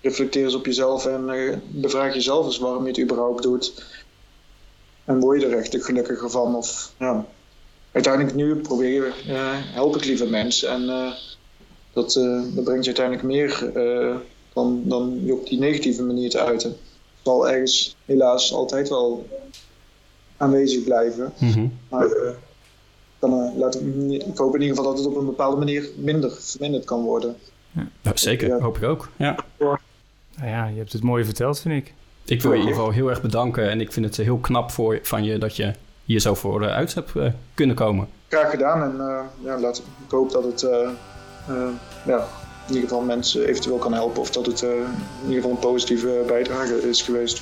reflecteer 0.00 0.44
eens 0.44 0.54
op 0.54 0.66
jezelf 0.66 1.06
en 1.06 1.28
uh, 1.28 1.56
bevraag 1.68 2.14
jezelf 2.14 2.46
eens 2.46 2.58
waarom 2.58 2.82
je 2.82 2.88
het 2.88 3.00
überhaupt 3.00 3.42
doet. 3.42 3.84
En 5.04 5.20
word 5.20 5.40
je 5.40 5.46
er 5.46 5.58
echt 5.58 5.84
gelukkiger 5.84 6.30
van? 6.30 6.56
Of, 6.56 6.92
ja. 6.98 7.26
Uiteindelijk 7.92 8.34
nu 8.34 8.56
probeer 8.56 9.14
uh, 9.28 9.50
help 9.54 9.96
ik 9.96 10.04
liever 10.04 10.28
mensen. 10.28 10.70
En 10.70 10.82
uh, 10.82 11.12
dat, 11.92 12.12
dat 12.54 12.64
brengt 12.64 12.84
je 12.84 12.96
uiteindelijk 12.96 13.26
meer 13.26 13.70
dan, 14.52 14.82
dan 14.84 15.20
je 15.24 15.34
op 15.34 15.46
die 15.46 15.58
negatieve 15.58 16.02
manier 16.02 16.30
te 16.30 16.40
uiten. 16.40 16.70
Het 16.70 16.78
zal 17.22 17.48
ergens 17.48 17.96
helaas 18.04 18.52
altijd 18.52 18.88
wel 18.88 19.26
aanwezig 20.36 20.84
blijven. 20.84 21.32
Mm 21.38 21.78
Maar 21.88 22.08
dan, 23.20 23.58
laat 23.58 23.74
ik, 23.74 23.80
ik 24.26 24.36
hoop 24.36 24.54
in 24.54 24.60
ieder 24.60 24.76
geval 24.76 24.90
dat 24.90 25.04
het 25.04 25.12
op 25.12 25.16
een 25.16 25.26
bepaalde 25.26 25.56
manier 25.56 25.88
minder 25.96 26.30
verminderd 26.40 26.84
kan 26.84 27.02
worden. 27.02 27.36
Ja, 28.02 28.12
zeker, 28.14 28.62
hoop 28.62 28.76
ik 28.76 28.82
ook. 28.82 29.08
Ja. 29.16 29.36
Nou 29.58 30.50
ja, 30.50 30.66
je 30.66 30.78
hebt 30.78 30.92
het 30.92 31.02
mooi 31.02 31.24
verteld, 31.24 31.60
vind 31.60 31.74
ik. 31.86 31.94
Ik 32.24 32.42
wil 32.42 32.50
je 32.50 32.56
in 32.56 32.62
ieder 32.62 32.78
geval 32.78 32.92
heel 32.92 33.08
erg 33.08 33.22
bedanken. 33.22 33.70
En 33.70 33.80
ik 33.80 33.92
vind 33.92 34.06
het 34.06 34.16
heel 34.16 34.38
knap 34.38 34.70
voor, 34.70 34.98
van 35.02 35.24
je 35.24 35.38
dat 35.38 35.56
je 35.56 35.72
hier 36.04 36.20
zo 36.20 36.34
voor 36.34 36.62
uh, 36.62 36.68
uit 36.68 36.94
hebt 36.94 37.14
uh, 37.14 37.26
kunnen 37.54 37.76
komen. 37.76 38.08
Graag 38.28 38.50
gedaan. 38.50 38.82
En 38.82 38.94
uh, 38.96 39.20
ja, 39.44 39.60
laat, 39.60 39.78
ik 39.78 40.10
hoop 40.10 40.30
dat 40.32 40.44
het 40.44 40.60
ja, 42.06 42.26
in 42.66 42.74
ieder 42.74 42.88
geval 42.88 43.00
mensen 43.00 43.46
eventueel 43.46 43.78
kan 43.78 43.92
helpen. 43.92 44.20
Of 44.20 44.30
dat 44.30 44.46
het 44.46 44.62
in 44.62 44.78
ieder 45.22 45.34
geval 45.34 45.50
een 45.50 45.58
positieve 45.58 46.24
bijdrage 46.26 46.88
is 46.88 47.02
geweest. 47.02 47.40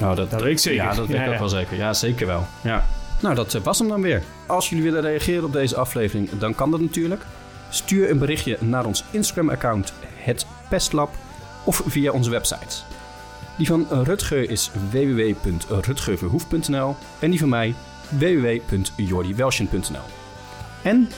Nou, 0.00 0.16
dat, 0.16 0.30
dat 0.30 0.42
weet 0.42 0.52
ik 0.52 0.58
zeker. 0.58 0.82
Ja, 0.82 0.94
dat 0.94 1.06
weet 1.06 1.20
ik 1.20 1.28
ook 1.28 1.38
wel 1.38 1.48
zeker. 1.48 1.76
Ja, 1.76 1.92
zeker 1.92 2.26
wel. 2.26 2.42
Ja. 2.62 2.84
Nou, 3.22 3.34
dat 3.34 3.52
was 3.52 3.78
hem 3.78 3.88
dan 3.88 4.02
weer. 4.02 4.22
Als 4.46 4.68
jullie 4.68 4.84
willen 4.84 5.02
reageren 5.02 5.44
op 5.44 5.52
deze 5.52 5.76
aflevering, 5.76 6.30
dan 6.38 6.54
kan 6.54 6.70
dat 6.70 6.80
natuurlijk. 6.80 7.22
Stuur 7.70 8.10
een 8.10 8.18
berichtje 8.18 8.58
naar 8.60 8.86
ons 8.86 9.04
Instagram-account, 9.10 9.92
het 10.16 10.46
Pestlab 10.68 11.10
of 11.64 11.82
via 11.86 12.12
onze 12.12 12.30
website. 12.30 12.76
Die 13.56 13.66
van 13.66 13.86
Rutger 13.90 14.50
is 14.50 14.70
www.rutgerverhoef.nl 14.90 16.96
en 17.18 17.30
die 17.30 17.38
van 17.38 17.48
mij 17.48 17.74
www.jordiwelsjen.nl. 18.08 20.04
En 20.82 21.08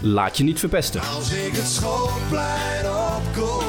laat 0.00 0.36
je 0.36 0.44
niet 0.44 0.58
verpesten. 0.58 1.00
Als 1.00 1.32
ik 1.32 1.56
het 1.56 1.66
schoolplein 1.66 2.86
opkom 2.86 3.63